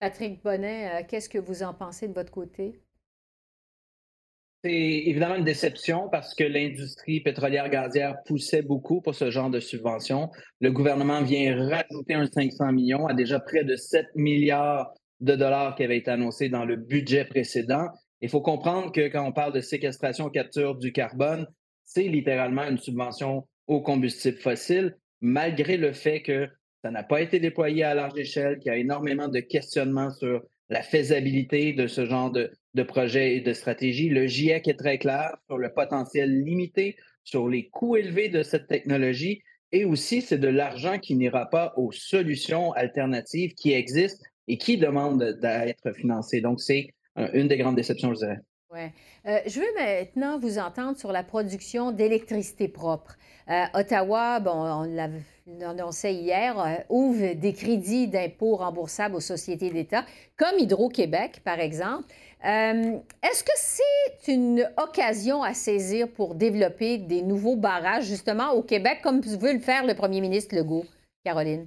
Patrick 0.00 0.42
Bonnet, 0.42 1.06
qu'est-ce 1.08 1.28
que 1.28 1.38
vous 1.38 1.62
en 1.62 1.72
pensez 1.72 2.08
de 2.08 2.12
votre 2.12 2.32
côté? 2.32 2.83
C'est 4.64 4.72
évidemment 4.72 5.34
une 5.34 5.44
déception 5.44 6.08
parce 6.08 6.34
que 6.34 6.42
l'industrie 6.42 7.20
pétrolière 7.20 7.68
gazière 7.68 8.16
poussait 8.24 8.62
beaucoup 8.62 9.02
pour 9.02 9.14
ce 9.14 9.30
genre 9.30 9.50
de 9.50 9.60
subventions. 9.60 10.30
Le 10.62 10.72
gouvernement 10.72 11.22
vient 11.22 11.54
rajouter 11.68 12.14
un 12.14 12.24
500 12.24 12.72
millions 12.72 13.06
à 13.06 13.12
déjà 13.12 13.40
près 13.40 13.62
de 13.64 13.76
7 13.76 14.06
milliards 14.14 14.90
de 15.20 15.36
dollars 15.36 15.74
qui 15.74 15.84
avaient 15.84 15.98
été 15.98 16.10
annoncés 16.10 16.48
dans 16.48 16.64
le 16.64 16.76
budget 16.76 17.26
précédent. 17.26 17.88
Il 18.22 18.30
faut 18.30 18.40
comprendre 18.40 18.90
que 18.90 19.06
quand 19.08 19.26
on 19.26 19.32
parle 19.32 19.52
de 19.52 19.60
séquestration 19.60 20.30
capture 20.30 20.76
du 20.76 20.92
carbone, 20.92 21.46
c'est 21.84 22.08
littéralement 22.08 22.64
une 22.64 22.78
subvention 22.78 23.46
au 23.66 23.82
combustible 23.82 24.38
fossile, 24.38 24.96
malgré 25.20 25.76
le 25.76 25.92
fait 25.92 26.22
que 26.22 26.48
ça 26.82 26.90
n'a 26.90 27.02
pas 27.02 27.20
été 27.20 27.38
déployé 27.38 27.84
à 27.84 27.94
large 27.94 28.18
échelle, 28.18 28.58
qu'il 28.60 28.72
y 28.72 28.74
a 28.74 28.78
énormément 28.78 29.28
de 29.28 29.40
questionnements 29.40 30.10
sur 30.10 30.40
la 30.70 30.80
faisabilité 30.80 31.74
de 31.74 31.86
ce 31.86 32.06
genre 32.06 32.30
de, 32.30 32.50
de 32.74 32.82
projets 32.82 33.36
et 33.36 33.40
de 33.40 33.52
stratégies. 33.52 34.08
Le 34.08 34.26
GIEC 34.26 34.68
est 34.68 34.78
très 34.78 34.98
clair 34.98 35.36
sur 35.46 35.58
le 35.58 35.72
potentiel 35.72 36.42
limité, 36.44 36.96
sur 37.22 37.48
les 37.48 37.68
coûts 37.68 37.96
élevés 37.96 38.28
de 38.28 38.42
cette 38.42 38.66
technologie 38.66 39.42
et 39.72 39.84
aussi 39.84 40.22
c'est 40.22 40.38
de 40.38 40.48
l'argent 40.48 40.98
qui 40.98 41.16
n'ira 41.16 41.46
pas 41.46 41.74
aux 41.76 41.90
solutions 41.90 42.72
alternatives 42.72 43.54
qui 43.54 43.72
existent 43.72 44.24
et 44.46 44.56
qui 44.56 44.76
demandent 44.76 45.38
d'être 45.40 45.92
financées. 45.94 46.40
Donc, 46.40 46.60
c'est 46.60 46.88
une 47.32 47.48
des 47.48 47.56
grandes 47.56 47.76
déceptions, 47.76 48.12
je 48.14 48.18
dirais. 48.18 48.38
Ouais. 48.70 48.92
Euh, 49.26 49.38
je 49.46 49.60
veux 49.60 49.74
maintenant 49.76 50.38
vous 50.38 50.58
entendre 50.58 50.98
sur 50.98 51.12
la 51.12 51.22
production 51.22 51.92
d'électricité 51.92 52.66
propre. 52.66 53.16
Euh, 53.48 53.64
Ottawa, 53.74 54.40
bon, 54.40 54.50
on 54.52 55.12
l'annonçait 55.46 56.14
hier, 56.14 56.58
euh, 56.58 56.74
ouvre 56.88 57.34
des 57.34 57.52
crédits 57.52 58.08
d'impôt 58.08 58.56
remboursables 58.56 59.14
aux 59.14 59.20
sociétés 59.20 59.70
d'État, 59.70 60.04
comme 60.36 60.58
Hydro-Québec, 60.58 61.40
par 61.44 61.60
exemple. 61.60 62.04
Est-ce 62.44 63.42
que 63.42 63.52
c'est 63.56 64.32
une 64.32 64.68
occasion 64.76 65.42
à 65.42 65.54
saisir 65.54 66.08
pour 66.12 66.34
développer 66.34 66.98
des 66.98 67.22
nouveaux 67.22 67.56
barrages, 67.56 68.04
justement, 68.04 68.52
au 68.52 68.62
Québec, 68.62 69.00
comme 69.02 69.20
veut 69.20 69.54
le 69.54 69.60
faire 69.60 69.86
le 69.86 69.94
premier 69.94 70.20
ministre 70.20 70.54
Legault, 70.54 70.84
Caroline? 71.24 71.66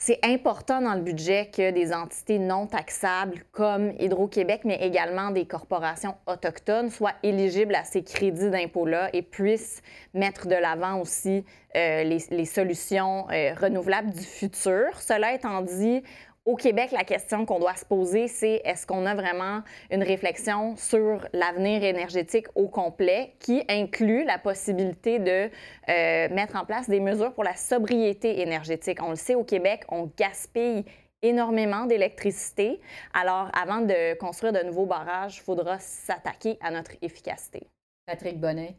C'est 0.00 0.20
important 0.22 0.80
dans 0.80 0.94
le 0.94 1.00
budget 1.00 1.50
que 1.52 1.72
des 1.72 1.92
entités 1.92 2.38
non 2.38 2.68
taxables 2.68 3.42
comme 3.50 3.92
Hydro-Québec, 3.98 4.60
mais 4.64 4.76
également 4.76 5.32
des 5.32 5.44
corporations 5.44 6.14
autochtones 6.28 6.88
soient 6.88 7.16
éligibles 7.24 7.74
à 7.74 7.82
ces 7.82 8.04
crédits 8.04 8.48
d'impôt-là 8.48 9.10
et 9.12 9.22
puissent 9.22 9.82
mettre 10.14 10.46
de 10.46 10.54
l'avant 10.54 11.00
aussi 11.00 11.44
euh, 11.74 12.04
les, 12.04 12.44
solutions 12.44 13.26
euh, 13.32 13.52
renouvelables 13.54 14.12
du 14.12 14.22
futur. 14.22 15.00
Cela 15.00 15.34
étant 15.34 15.62
dit, 15.62 16.04
au 16.48 16.56
Québec, 16.56 16.92
la 16.92 17.04
question 17.04 17.44
qu'on 17.44 17.58
doit 17.58 17.74
se 17.74 17.84
poser, 17.84 18.26
c'est 18.26 18.62
est-ce 18.64 18.86
qu'on 18.86 19.04
a 19.04 19.14
vraiment 19.14 19.60
une 19.90 20.02
réflexion 20.02 20.76
sur 20.76 21.28
l'avenir 21.34 21.84
énergétique 21.84 22.46
au 22.54 22.68
complet 22.68 23.34
qui 23.38 23.62
inclut 23.68 24.24
la 24.24 24.38
possibilité 24.38 25.18
de 25.18 25.50
euh, 25.50 26.34
mettre 26.34 26.56
en 26.56 26.64
place 26.64 26.88
des 26.88 27.00
mesures 27.00 27.34
pour 27.34 27.44
la 27.44 27.54
sobriété 27.54 28.40
énergétique? 28.40 29.02
On 29.02 29.10
le 29.10 29.16
sait, 29.16 29.34
au 29.34 29.44
Québec, 29.44 29.82
on 29.90 30.10
gaspille 30.16 30.86
énormément 31.20 31.84
d'électricité. 31.84 32.80
Alors, 33.12 33.50
avant 33.52 33.82
de 33.82 34.14
construire 34.14 34.54
de 34.54 34.62
nouveaux 34.62 34.86
barrages, 34.86 35.36
il 35.36 35.42
faudra 35.42 35.78
s'attaquer 35.78 36.56
à 36.62 36.70
notre 36.70 36.92
efficacité. 37.02 37.66
Patrick 38.06 38.40
Bonnet. 38.40 38.74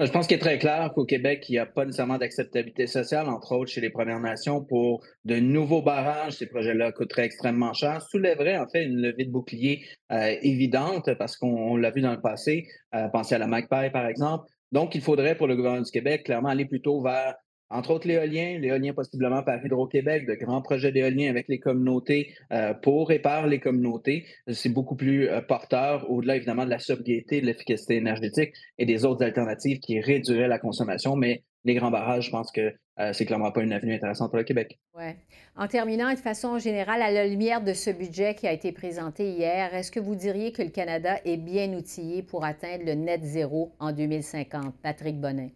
Je 0.00 0.12
pense 0.12 0.28
qu'il 0.28 0.36
est 0.36 0.40
très 0.40 0.58
clair 0.58 0.92
qu'au 0.94 1.04
Québec, 1.04 1.46
il 1.48 1.52
n'y 1.52 1.58
a 1.58 1.66
pas 1.66 1.84
nécessairement 1.84 2.18
d'acceptabilité 2.18 2.86
sociale, 2.86 3.28
entre 3.28 3.56
autres 3.56 3.72
chez 3.72 3.80
les 3.80 3.90
Premières 3.90 4.20
Nations, 4.20 4.64
pour 4.64 5.04
de 5.24 5.40
nouveaux 5.40 5.82
barrages. 5.82 6.34
Ces 6.34 6.46
projets-là 6.46 6.92
coûteraient 6.92 7.24
extrêmement 7.24 7.72
cher, 7.72 8.00
soulèveraient 8.00 8.58
en 8.58 8.68
fait 8.68 8.84
une 8.84 9.00
levée 9.00 9.24
de 9.24 9.32
bouclier 9.32 9.84
euh, 10.12 10.36
évidente 10.42 11.12
parce 11.14 11.36
qu'on 11.36 11.76
l'a 11.76 11.90
vu 11.90 12.00
dans 12.00 12.12
le 12.12 12.20
passé. 12.20 12.68
Euh, 12.94 13.08
pensez 13.08 13.34
à 13.34 13.38
la 13.38 13.48
Magpie, 13.48 13.90
par 13.92 14.06
exemple. 14.06 14.48
Donc, 14.70 14.94
il 14.94 15.00
faudrait 15.00 15.36
pour 15.36 15.48
le 15.48 15.56
gouvernement 15.56 15.82
du 15.82 15.90
Québec 15.90 16.22
clairement 16.24 16.50
aller 16.50 16.66
plutôt 16.66 17.02
vers 17.02 17.34
entre 17.70 17.90
autres 17.90 18.08
l'éolien, 18.08 18.58
l'éolien 18.58 18.92
possiblement 18.94 19.42
par 19.42 19.64
Hydro-Québec, 19.64 20.26
de 20.26 20.34
grands 20.34 20.62
projets 20.62 20.92
d'éolien 20.92 21.30
avec 21.30 21.48
les 21.48 21.58
communautés 21.58 22.34
euh, 22.52 22.74
pour 22.74 23.12
et 23.12 23.18
par 23.18 23.46
les 23.46 23.60
communautés. 23.60 24.26
C'est 24.50 24.70
beaucoup 24.70 24.96
plus 24.96 25.28
euh, 25.28 25.40
porteur, 25.40 26.10
au-delà 26.10 26.36
évidemment 26.36 26.64
de 26.64 26.70
la 26.70 26.78
sobriété, 26.78 27.40
de 27.40 27.46
l'efficacité 27.46 27.96
énergétique 27.96 28.54
et 28.78 28.86
des 28.86 29.04
autres 29.04 29.24
alternatives 29.24 29.80
qui 29.80 30.00
réduiraient 30.00 30.48
la 30.48 30.58
consommation. 30.58 31.16
Mais 31.16 31.44
les 31.64 31.74
grands 31.74 31.90
barrages, 31.90 32.26
je 32.26 32.30
pense 32.30 32.50
que 32.50 32.72
euh, 33.00 33.12
c'est 33.12 33.26
clairement 33.26 33.52
pas 33.52 33.62
une 33.62 33.72
avenue 33.72 33.94
intéressante 33.94 34.30
pour 34.30 34.38
le 34.38 34.44
Québec. 34.44 34.78
Ouais. 34.96 35.16
En 35.54 35.68
terminant, 35.68 36.12
de 36.12 36.18
façon 36.18 36.58
générale, 36.58 37.02
à 37.02 37.10
la 37.10 37.26
lumière 37.26 37.62
de 37.62 37.72
ce 37.72 37.90
budget 37.90 38.34
qui 38.34 38.46
a 38.46 38.52
été 38.52 38.72
présenté 38.72 39.30
hier, 39.30 39.74
est-ce 39.74 39.92
que 39.92 40.00
vous 40.00 40.14
diriez 40.14 40.52
que 40.52 40.62
le 40.62 40.70
Canada 40.70 41.18
est 41.24 41.36
bien 41.36 41.72
outillé 41.74 42.22
pour 42.22 42.44
atteindre 42.44 42.84
le 42.84 42.94
net 42.94 43.22
zéro 43.22 43.72
en 43.78 43.92
2050? 43.92 44.74
Patrick 44.82 45.20
Bonnet. 45.20 45.52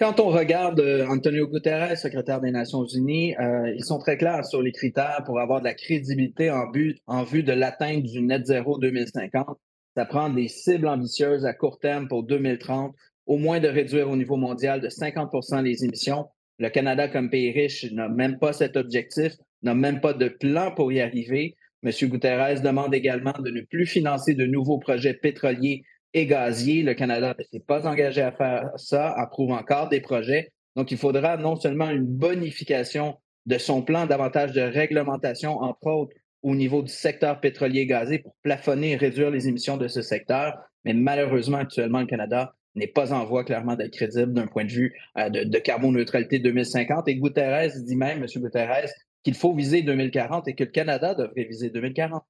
Quand 0.00 0.18
on 0.18 0.30
regarde 0.30 0.80
euh, 0.80 1.06
Antonio 1.08 1.46
Guterres, 1.46 1.98
secrétaire 1.98 2.40
des 2.40 2.50
Nations 2.50 2.86
Unies, 2.86 3.36
euh, 3.36 3.70
ils 3.76 3.84
sont 3.84 3.98
très 3.98 4.16
clairs 4.16 4.46
sur 4.46 4.62
les 4.62 4.72
critères 4.72 5.22
pour 5.26 5.38
avoir 5.40 5.60
de 5.60 5.66
la 5.66 5.74
crédibilité 5.74 6.50
en, 6.50 6.70
but, 6.70 6.96
en 7.06 7.22
vue 7.22 7.42
de 7.42 7.52
l'atteinte 7.52 8.04
du 8.04 8.22
net 8.22 8.46
zéro 8.46 8.78
2050. 8.78 9.58
Ça 9.94 10.06
prend 10.06 10.30
des 10.30 10.48
cibles 10.48 10.88
ambitieuses 10.88 11.44
à 11.44 11.52
court 11.52 11.78
terme 11.80 12.08
pour 12.08 12.22
2030, 12.22 12.94
au 13.26 13.36
moins 13.36 13.60
de 13.60 13.68
réduire 13.68 14.08
au 14.08 14.16
niveau 14.16 14.36
mondial 14.36 14.80
de 14.80 14.88
50% 14.88 15.62
les 15.62 15.84
émissions. 15.84 16.28
Le 16.58 16.70
Canada, 16.70 17.06
comme 17.08 17.28
pays 17.28 17.50
riche, 17.50 17.84
n'a 17.92 18.08
même 18.08 18.38
pas 18.38 18.54
cet 18.54 18.78
objectif, 18.78 19.34
n'a 19.62 19.74
même 19.74 20.00
pas 20.00 20.14
de 20.14 20.28
plan 20.28 20.74
pour 20.74 20.90
y 20.92 21.02
arriver. 21.02 21.56
M. 21.82 21.92
Guterres 22.08 22.62
demande 22.62 22.94
également 22.94 23.34
de 23.38 23.50
ne 23.50 23.60
plus 23.60 23.84
financer 23.84 24.32
de 24.32 24.46
nouveaux 24.46 24.78
projets 24.78 25.12
pétroliers 25.12 25.82
et 26.14 26.26
gazier. 26.26 26.82
Le 26.82 26.94
Canada 26.94 27.34
ne 27.52 27.58
pas 27.58 27.86
engagé 27.86 28.22
à 28.22 28.32
faire 28.32 28.70
ça, 28.76 29.12
approuve 29.12 29.52
encore 29.52 29.88
des 29.88 30.00
projets. 30.00 30.52
Donc, 30.76 30.90
il 30.90 30.98
faudra 30.98 31.36
non 31.36 31.56
seulement 31.56 31.90
une 31.90 32.04
bonification 32.04 33.16
de 33.46 33.58
son 33.58 33.82
plan, 33.82 34.06
davantage 34.06 34.52
de 34.52 34.60
réglementation, 34.60 35.58
entre 35.58 35.86
autres 35.86 36.14
au 36.42 36.54
niveau 36.54 36.82
du 36.82 36.90
secteur 36.90 37.40
pétrolier 37.40 37.86
gazé 37.86 38.18
pour 38.18 38.34
plafonner 38.42 38.92
et 38.92 38.96
réduire 38.96 39.30
les 39.30 39.48
émissions 39.48 39.76
de 39.76 39.88
ce 39.88 40.02
secteur. 40.02 40.58
Mais 40.84 40.94
malheureusement, 40.94 41.58
actuellement, 41.58 42.00
le 42.00 42.06
Canada 42.06 42.54
n'est 42.74 42.86
pas 42.86 43.12
en 43.12 43.24
voie 43.24 43.44
clairement 43.44 43.76
d'être 43.76 43.92
crédible 43.92 44.32
d'un 44.32 44.46
point 44.46 44.64
de 44.64 44.70
vue 44.70 44.94
euh, 45.18 45.28
de, 45.28 45.44
de 45.44 45.58
carboneutralité 45.58 46.38
2050. 46.38 47.08
Et 47.08 47.16
Guterres 47.16 47.72
dit 47.84 47.96
même, 47.96 48.22
M. 48.22 48.26
Guterres, 48.36 48.88
qu'il 49.22 49.34
faut 49.34 49.54
viser 49.54 49.82
2040 49.82 50.48
et 50.48 50.54
que 50.54 50.64
le 50.64 50.70
Canada 50.70 51.14
devrait 51.14 51.44
viser 51.44 51.68
2040. 51.68 52.22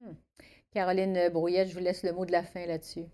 Hmm. 0.00 0.12
Caroline 0.72 1.28
Brouillette, 1.30 1.68
je 1.68 1.74
vous 1.74 1.80
laisse 1.80 2.04
le 2.04 2.12
mot 2.12 2.24
de 2.24 2.32
la 2.32 2.44
fin 2.44 2.64
là-dessus 2.64 3.04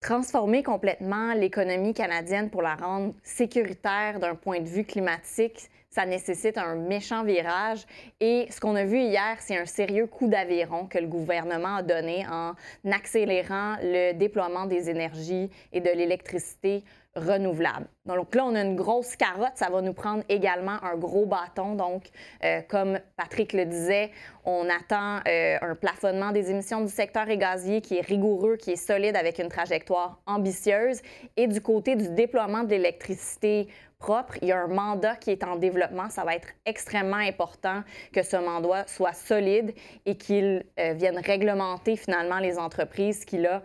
transformer 0.00 0.62
complètement 0.62 1.34
l'économie 1.34 1.94
canadienne 1.94 2.50
pour 2.50 2.62
la 2.62 2.76
rendre 2.76 3.14
sécuritaire 3.22 4.20
d'un 4.20 4.34
point 4.34 4.60
de 4.60 4.68
vue 4.68 4.84
climatique, 4.84 5.68
ça 5.90 6.06
nécessite 6.06 6.58
un 6.58 6.76
méchant 6.76 7.24
virage. 7.24 7.84
Et 8.20 8.46
ce 8.50 8.60
qu'on 8.60 8.76
a 8.76 8.84
vu 8.84 9.00
hier, 9.00 9.36
c'est 9.40 9.56
un 9.56 9.66
sérieux 9.66 10.06
coup 10.06 10.28
d'aviron 10.28 10.86
que 10.86 10.98
le 10.98 11.06
gouvernement 11.06 11.76
a 11.76 11.82
donné 11.82 12.26
en 12.30 12.54
accélérant 12.90 13.76
le 13.82 14.12
déploiement 14.12 14.66
des 14.66 14.90
énergies 14.90 15.50
et 15.72 15.80
de 15.80 15.90
l'électricité 15.90 16.84
renouvelables. 17.16 17.86
Donc 18.06 18.34
là, 18.34 18.44
on 18.46 18.54
a 18.54 18.62
une 18.62 18.76
grosse 18.76 19.16
carotte, 19.16 19.52
ça 19.56 19.68
va 19.70 19.82
nous 19.82 19.92
prendre 19.92 20.22
également 20.28 20.82
un 20.82 20.96
gros 20.96 21.26
bâton. 21.26 21.74
Donc, 21.74 22.04
euh, 22.44 22.60
comme 22.68 22.98
Patrick 23.16 23.52
le 23.52 23.66
disait, 23.66 24.10
on 24.44 24.66
attend 24.68 25.20
euh, 25.28 25.58
un 25.60 25.74
plafonnement 25.74 26.32
des 26.32 26.50
émissions 26.50 26.80
du 26.80 26.90
secteur 26.90 27.26
gazier 27.26 27.80
qui 27.80 27.98
est 27.98 28.06
rigoureux, 28.06 28.56
qui 28.56 28.72
est 28.72 28.76
solide 28.76 29.16
avec 29.16 29.38
une 29.38 29.48
trajectoire 29.48 30.20
ambitieuse. 30.26 31.00
Et 31.36 31.46
du 31.46 31.60
côté 31.60 31.96
du 31.96 32.08
déploiement 32.10 32.62
de 32.62 32.70
l'électricité 32.70 33.68
propre, 33.98 34.38
il 34.40 34.48
y 34.48 34.52
a 34.52 34.58
un 34.58 34.68
mandat 34.68 35.16
qui 35.16 35.30
est 35.30 35.42
en 35.42 35.56
développement. 35.56 36.08
Ça 36.08 36.24
va 36.24 36.36
être 36.36 36.48
extrêmement 36.64 37.16
important 37.16 37.82
que 38.12 38.22
ce 38.22 38.36
mandat 38.36 38.86
soit 38.86 39.12
solide 39.12 39.74
et 40.06 40.16
qu'il 40.16 40.64
euh, 40.78 40.92
vienne 40.92 41.18
réglementer 41.18 41.96
finalement 41.96 42.38
les 42.38 42.58
entreprises 42.58 43.24
qui, 43.24 43.38
là, 43.38 43.62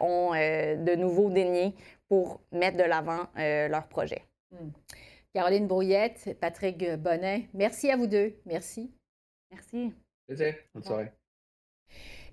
ont 0.00 0.32
de 0.32 0.96
nouveaux 0.96 1.30
déniers 1.30 1.74
pour 2.10 2.40
mettre 2.50 2.76
de 2.76 2.82
l'avant 2.82 3.28
euh, 3.38 3.68
leur 3.68 3.86
projet. 3.86 4.22
Hmm. 4.50 4.70
Caroline 5.32 5.68
Brouillette, 5.68 6.36
Patrick 6.40 6.84
Bonnet, 6.96 7.48
merci 7.54 7.88
à 7.88 7.96
vous 7.96 8.08
deux. 8.08 8.34
Merci. 8.46 8.90
Merci. 9.52 9.94
Bonne 10.28 10.82
soirée. 10.82 11.12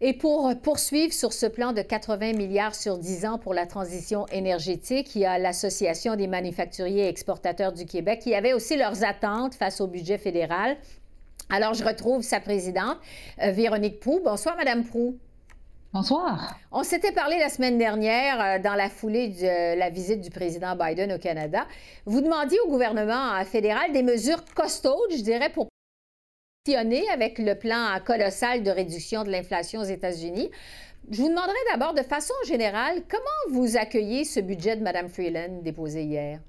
Et 0.02 0.14
pour 0.14 0.52
poursuivre 0.62 1.14
sur 1.14 1.32
ce 1.32 1.46
plan 1.46 1.74
de 1.74 1.82
80 1.82 2.34
milliards 2.34 2.76
sur 2.76 2.98
10 2.98 3.26
ans 3.26 3.40
pour 3.40 3.54
la 3.54 3.68
transition 3.68 4.28
énergétique, 4.28 5.16
il 5.16 5.22
y 5.22 5.26
a 5.26 5.38
l'Association 5.38 6.16
des 6.16 6.28
manufacturiers 6.28 7.06
et 7.06 7.08
exportateurs 7.08 7.72
du 7.72 7.86
Québec 7.86 8.20
qui 8.22 8.36
avait 8.36 8.54
aussi 8.54 8.78
leurs 8.78 9.04
attentes 9.04 9.56
face 9.56 9.80
au 9.80 9.88
budget 9.88 10.18
fédéral. 10.18 10.78
Alors, 11.50 11.74
je 11.74 11.84
retrouve 11.84 12.24
sa 12.24 12.40
présidente, 12.40 12.98
euh, 13.42 13.52
Véronique 13.52 14.00
Prou. 14.00 14.22
Bonsoir, 14.24 14.58
Madame 14.58 14.84
Prou. 14.84 15.18
Bonsoir. 15.94 16.58
On 16.72 16.84
s'était 16.84 17.14
parlé 17.14 17.40
la 17.40 17.50
semaine 17.50 17.78
dernière 17.78 18.42
euh, 18.42 18.60
dans 18.60 18.76
la 18.76 18.90
foulée 18.90 19.30
de 19.30 19.46
euh, 19.46 19.76
la 19.76 19.90
visite 19.90 20.20
du 20.20 20.30
président 20.30 20.76
Biden 20.76 21.14
au 21.14 21.18
Canada. 21.18 21.66
Vous 22.06 22.22
demandiez 22.22 22.60
au 22.60 22.68
gouvernement 22.68 23.44
fédéral 23.46 23.94
des 23.94 24.04
mesures 24.04 24.44
costaudes, 24.54 25.12
je 25.12 25.24
dirais, 25.24 25.50
pour 25.50 25.70
avec 27.14 27.40
le 27.40 27.56
plan 27.56 27.98
colossal 28.06 28.62
de 28.62 28.70
réduction 28.70 29.24
de 29.24 29.30
l'inflation 29.30 29.80
aux 29.80 29.86
États-Unis. 29.86 30.50
Je 31.10 31.22
vous 31.22 31.30
demanderai 31.30 31.56
d'abord, 31.72 31.94
de 31.94 32.04
façon 32.04 32.34
générale, 32.46 33.04
comment 33.10 33.58
vous 33.58 33.78
accueillez 33.78 34.26
ce 34.26 34.42
budget 34.42 34.76
de 34.76 34.84
Mme 34.84 35.08
Freeland 35.08 35.62
déposé 35.62 36.04
hier? 36.04 36.40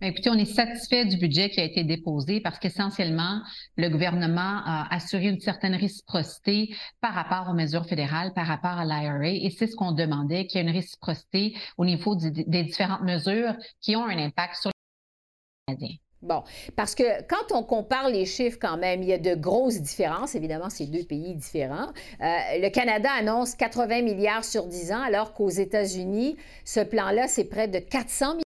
Ben, 0.00 0.12
écoutez, 0.12 0.30
on 0.30 0.38
est 0.38 0.46
satisfait 0.46 1.04
du 1.04 1.18
budget 1.18 1.50
qui 1.50 1.60
a 1.60 1.64
été 1.64 1.84
déposé 1.84 2.40
parce 2.40 2.58
qu'essentiellement, 2.58 3.42
le 3.76 3.90
gouvernement 3.90 4.62
a 4.64 4.86
assuré 4.94 5.26
une 5.26 5.40
certaine 5.40 5.74
réciprocité 5.74 6.74
par 7.02 7.12
rapport 7.12 7.50
aux 7.50 7.54
mesures 7.54 7.84
fédérales, 7.84 8.32
par 8.32 8.46
rapport 8.46 8.78
à 8.78 8.86
l'IRA. 8.86 9.28
Et 9.28 9.50
c'est 9.50 9.66
ce 9.66 9.76
qu'on 9.76 9.92
demandait, 9.92 10.46
qu'il 10.46 10.58
y 10.58 10.64
ait 10.64 10.66
une 10.66 10.74
réciprocité 10.74 11.54
au 11.76 11.84
niveau 11.84 12.16
des 12.16 12.62
différentes 12.62 13.02
mesures 13.02 13.54
qui 13.82 13.94
ont 13.94 14.06
un 14.06 14.16
impact 14.16 14.54
sur 14.54 14.70
les 14.70 15.74
Canadiens. 15.74 15.96
Bon, 16.22 16.44
parce 16.76 16.94
que 16.94 17.22
quand 17.28 17.54
on 17.54 17.62
compare 17.62 18.08
les 18.08 18.24
chiffres 18.24 18.58
quand 18.60 18.78
même, 18.78 19.02
il 19.02 19.08
y 19.08 19.12
a 19.12 19.18
de 19.18 19.34
grosses 19.34 19.82
différences. 19.82 20.34
Évidemment, 20.34 20.70
c'est 20.70 20.86
deux 20.86 21.04
pays 21.04 21.34
différents. 21.34 21.88
Euh, 22.22 22.58
le 22.58 22.70
Canada 22.70 23.10
annonce 23.18 23.54
80 23.54 24.02
milliards 24.02 24.44
sur 24.44 24.66
10 24.66 24.92
ans, 24.92 25.02
alors 25.02 25.34
qu'aux 25.34 25.50
États-Unis, 25.50 26.36
ce 26.64 26.80
plan-là, 26.80 27.28
c'est 27.28 27.44
près 27.44 27.68
de 27.68 27.78
400 27.78 28.28
milliards. 28.28 28.44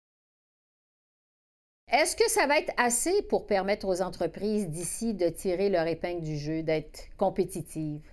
Est-ce 2.00 2.14
que 2.14 2.30
ça 2.30 2.46
va 2.46 2.58
être 2.58 2.72
assez 2.76 3.22
pour 3.22 3.44
permettre 3.44 3.88
aux 3.88 4.02
entreprises 4.02 4.68
d'ici 4.68 5.14
de 5.14 5.28
tirer 5.30 5.68
leur 5.68 5.88
épingle 5.88 6.22
du 6.22 6.38
jeu, 6.38 6.62
d'être 6.62 7.00
compétitives? 7.16 8.08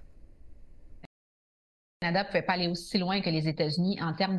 Canada 2.06 2.22
ne 2.22 2.28
pouvait 2.28 2.44
pas 2.44 2.54
aller 2.54 2.68
aussi 2.68 3.00
loin 3.00 3.20
que 3.22 3.30
les 3.32 3.48
États-Unis 3.48 3.98
en 4.00 4.13
termes 4.13 4.38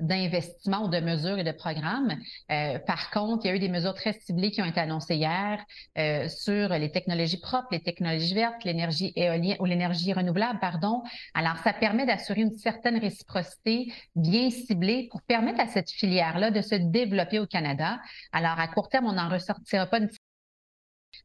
d'investissement 0.00 0.84
ou 0.84 0.88
de 0.88 0.98
mesures 0.98 1.38
et 1.38 1.44
de 1.44 1.52
programmes. 1.52 2.16
Euh, 2.50 2.80
par 2.80 3.10
contre, 3.10 3.44
il 3.44 3.48
y 3.48 3.50
a 3.52 3.56
eu 3.56 3.60
des 3.60 3.68
mesures 3.68 3.94
très 3.94 4.14
ciblées 4.14 4.50
qui 4.50 4.60
ont 4.62 4.64
été 4.64 4.80
annoncées 4.80 5.14
hier 5.14 5.64
euh, 5.96 6.28
sur 6.28 6.70
les 6.70 6.90
technologies 6.90 7.40
propres, 7.40 7.68
les 7.70 7.82
technologies 7.82 8.34
vertes, 8.34 8.64
l'énergie 8.64 9.12
éolienne 9.14 9.56
ou 9.60 9.64
l'énergie 9.64 10.12
renouvelable, 10.12 10.58
pardon. 10.58 11.02
Alors, 11.34 11.56
ça 11.58 11.72
permet 11.72 12.04
d'assurer 12.04 12.40
une 12.40 12.56
certaine 12.56 12.98
réciprocité 12.98 13.92
bien 14.16 14.50
ciblée 14.50 15.08
pour 15.10 15.22
permettre 15.22 15.60
à 15.60 15.68
cette 15.68 15.90
filière-là 15.90 16.50
de 16.50 16.62
se 16.62 16.74
développer 16.74 17.38
au 17.38 17.46
Canada. 17.46 18.00
Alors, 18.32 18.58
à 18.58 18.66
court 18.66 18.88
terme, 18.88 19.06
on 19.06 19.12
n'en 19.12 19.28
ressortira 19.28 19.86
pas 19.86 20.00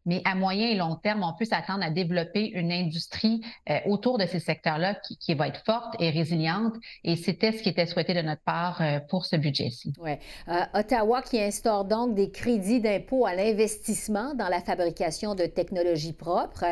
mais 0.10 0.24
à 0.26 0.34
moyen 0.34 0.70
et 0.70 0.76
long 0.76 0.96
terme, 0.96 1.24
on 1.24 1.38
peut 1.38 1.46
s'attendre 1.46 1.84
à 1.84 1.92
développer 1.92 2.50
une 2.50 2.72
industrie 2.72 3.42
euh, 3.70 3.78
autour 3.86 4.18
de 4.18 4.26
ces 4.26 4.40
secteurs-là 4.40 4.96
qui, 5.20 5.36
va 5.36 5.48
être 5.48 5.64
forte 5.64 5.96
et 6.00 6.10
résiliente. 6.10 6.74
Et 7.04 7.16
c'était 7.16 7.52
ce 7.52 7.62
qui 7.62 7.70
était 7.70 7.86
souhaité 7.86 8.16
de 8.16 8.24
notre 8.24 8.42
part 8.42 8.82
euh, 8.82 9.00
pour 9.08 9.26
ce 9.26 9.36
budget-ci. 9.36 9.94
Oui. 10.00 10.14
Euh, 10.48 10.66
Ottawa 10.74 11.22
qui 11.22 11.40
instaure 11.40 11.86
donc 11.86 12.16
des 12.16 12.32
crédits 12.32 12.82
d'impôt 12.82 13.28
à 13.28 13.36
l'investissement 13.36 14.34
dans 14.34 14.50
la 14.50 14.62
fabrication 14.62 15.36
de 15.36 15.46
technologies 15.46 16.14
propres. 16.14 16.66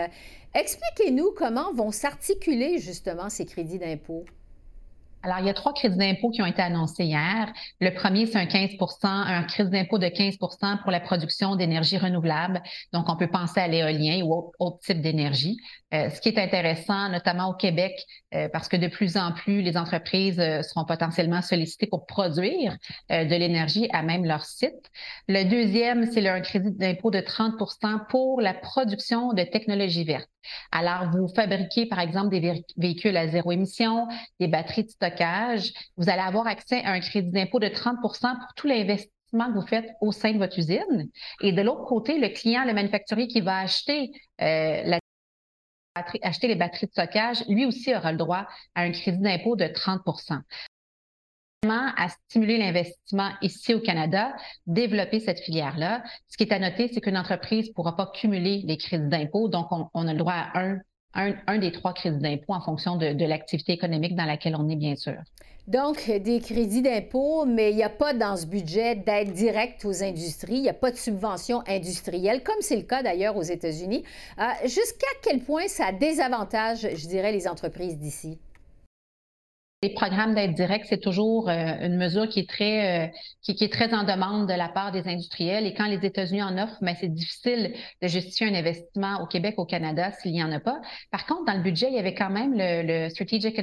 Expliquez-nous 0.55 1.33
comment 1.37 1.71
vont 1.73 1.91
s'articuler 1.91 2.79
justement 2.79 3.29
ces 3.29 3.45
crédits 3.45 3.77
d'impôt. 3.77 4.25
Alors, 5.23 5.39
il 5.39 5.45
y 5.47 5.49
a 5.49 5.53
trois 5.53 5.73
crédits 5.73 5.97
d'impôt 5.97 6.29
qui 6.29 6.41
ont 6.41 6.45
été 6.45 6.61
annoncés 6.61 7.05
hier. 7.05 7.51
Le 7.81 7.89
premier, 7.91 8.27
c'est 8.27 8.37
un 8.37 8.45
15 8.45 8.71
un 9.03 9.43
crédit 9.43 9.71
d'impôt 9.71 9.97
de 9.97 10.05
15% 10.05 10.81
pour 10.81 10.91
la 10.91 10.99
production 10.99 11.55
d'énergie 11.55 11.97
renouvelable. 11.97 12.61
Donc, 12.93 13.09
on 13.09 13.17
peut 13.17 13.27
penser 13.27 13.59
à 13.59 13.67
l'éolien 13.67 14.21
ou 14.23 14.51
autre, 14.59 14.79
type 14.79 15.01
d'énergie. 15.01 15.57
Euh, 15.93 16.09
ce 16.09 16.21
qui 16.21 16.29
est 16.29 16.37
intéressant, 16.37 17.09
notamment 17.09 17.49
au 17.49 17.53
Québec, 17.53 17.93
euh, 18.35 18.47
parce 18.51 18.67
que 18.67 18.77
de 18.77 18.87
plus 18.87 19.17
en 19.17 19.31
plus, 19.31 19.61
les 19.61 19.77
entreprises 19.77 20.39
euh, 20.39 20.61
seront 20.61 20.85
potentiellement 20.85 21.41
sollicitées 21.41 21.87
pour 21.87 22.05
produire 22.05 22.77
de 23.09 23.35
l'énergie 23.35 23.89
à 23.93 24.03
même 24.03 24.25
leur 24.25 24.45
site. 24.45 24.91
Le 25.27 25.43
deuxième, 25.43 26.11
c'est 26.11 26.27
un 26.27 26.41
crédit 26.41 26.71
d'impôt 26.71 27.09
de 27.09 27.19
30% 27.19 28.07
pour 28.09 28.41
la 28.41 28.53
production 28.53 29.33
de 29.33 29.43
technologies 29.43 30.03
vertes. 30.03 30.29
Alors, 30.71 31.09
vous 31.11 31.27
fabriquez, 31.27 31.85
par 31.85 31.99
exemple, 31.99 32.29
des 32.29 32.63
véhicules 32.77 33.15
à 33.17 33.27
zéro 33.27 33.51
émission, 33.51 34.07
des 34.39 34.47
batteries 34.47 34.83
de 34.83 34.89
vous 35.97 36.09
allez 36.09 36.21
avoir 36.21 36.47
accès 36.47 36.83
à 36.83 36.91
un 36.91 36.99
crédit 36.99 37.31
d'impôt 37.31 37.59
de 37.59 37.67
30% 37.67 38.01
pour 38.01 38.53
tout 38.55 38.67
l'investissement 38.67 39.47
que 39.47 39.59
vous 39.59 39.67
faites 39.67 39.89
au 40.01 40.11
sein 40.11 40.31
de 40.31 40.37
votre 40.37 40.57
usine. 40.57 41.09
Et 41.41 41.51
de 41.51 41.61
l'autre 41.61 41.85
côté, 41.85 42.19
le 42.19 42.29
client, 42.29 42.63
le 42.65 42.73
manufacturier 42.73 43.27
qui 43.27 43.41
va 43.41 43.59
acheter 43.59 44.11
euh, 44.41 44.97
acheter 46.21 46.47
les 46.47 46.55
batteries 46.55 46.85
de 46.85 46.91
stockage, 46.91 47.43
lui 47.47 47.65
aussi 47.65 47.95
aura 47.95 48.11
le 48.11 48.19
droit 48.19 48.45
à 48.75 48.81
un 48.81 48.91
crédit 48.91 49.17
d'impôt 49.17 49.55
de 49.55 49.65
30% 49.65 50.41
à 51.69 52.09
stimuler 52.09 52.57
l'investissement 52.57 53.31
ici 53.41 53.73
au 53.73 53.79
Canada, 53.79 54.35
développer 54.65 55.19
cette 55.19 55.39
filière-là. 55.39 56.03
Ce 56.27 56.37
qui 56.37 56.43
est 56.43 56.53
à 56.53 56.59
noter, 56.59 56.87
c'est 56.87 57.01
qu'une 57.01 57.17
entreprise 57.17 57.69
ne 57.69 57.73
pourra 57.73 57.95
pas 57.95 58.11
cumuler 58.13 58.63
les 58.65 58.77
crédits 58.77 59.09
d'impôt, 59.09 59.49
donc 59.49 59.67
on, 59.71 60.07
a 60.07 60.13
le 60.13 60.19
droit 60.19 60.33
à 60.33 60.59
un, 60.59 60.79
un, 61.13 61.57
des 61.57 61.71
trois 61.71 61.93
crédits 61.93 62.19
d'impôt 62.19 62.53
en 62.53 62.61
fonction 62.61 62.95
de, 62.95 63.25
l'activité 63.25 63.73
économique 63.73 64.15
dans 64.15 64.25
laquelle 64.25 64.55
on 64.55 64.69
est, 64.69 64.75
bien 64.75 64.95
sûr. 64.95 65.15
Donc, 65.67 66.09
des 66.09 66.39
crédits 66.39 66.81
d'impôt, 66.81 67.45
mais 67.45 67.71
il 67.71 67.75
n'y 67.75 67.83
a 67.83 67.89
pas 67.89 68.13
dans 68.13 68.37
ce 68.37 68.45
budget 68.45 68.95
d'aide 68.95 69.33
directe 69.33 69.83
aux 69.83 70.01
industries, 70.01 70.55
il 70.55 70.61
n'y 70.61 70.69
a 70.69 70.73
pas 70.73 70.91
de 70.91 70.95
subvention 70.95 71.61
industrielle, 71.67 72.41
comme 72.41 72.61
c'est 72.61 72.77
le 72.77 72.83
cas 72.83 73.03
d'ailleurs 73.03 73.35
aux 73.35 73.43
États-Unis. 73.43 74.03
Euh, 74.39 74.43
jusqu'à 74.63 75.07
quel 75.21 75.41
point 75.41 75.67
ça 75.67 75.91
désavantage, 75.91 76.87
je 76.95 77.07
dirais, 77.07 77.33
les 77.33 77.49
entreprises 77.49 77.97
d'ici? 77.97 78.39
Les 79.83 79.93
programmes 79.93 80.33
d'aide 80.33 80.55
directe, 80.55 80.87
c'est 80.89 80.99
toujours 80.99 81.49
euh, 81.49 81.53
une 81.81 81.97
mesure 81.97 82.27
qui 82.27 82.39
est 82.39 82.49
très 82.49 83.05
euh, 83.05 83.11
qui, 83.43 83.63
est 83.63 83.71
très 83.71 83.93
en 83.93 84.03
demande 84.03 84.49
de 84.49 84.53
la 84.53 84.69
part 84.69 84.91
des 84.91 85.07
industriels. 85.07 85.67
Et 85.67 85.75
quand 85.75 85.85
les 85.85 86.03
États-Unis 86.03 86.41
en 86.41 86.57
offrent, 86.57 86.79
mais 86.81 86.93
ben, 86.93 86.97
c'est 86.99 87.13
difficile 87.13 87.75
de 88.01 88.07
justifier 88.07 88.47
un 88.47 88.55
investissement 88.55 89.21
au 89.21 89.27
Québec, 89.27 89.53
au 89.57 89.65
Canada, 89.65 90.11
s'il 90.13 90.31
n'y 90.31 90.43
en 90.43 90.51
a 90.51 90.59
pas. 90.59 90.81
Par 91.11 91.27
contre, 91.27 91.45
dans 91.45 91.53
le 91.53 91.61
budget, 91.61 91.89
il 91.89 91.95
y 91.95 91.99
avait 91.99 92.15
quand 92.15 92.31
même 92.31 92.53
le, 92.55 93.03
le 93.03 93.09
Strategic 93.09 93.59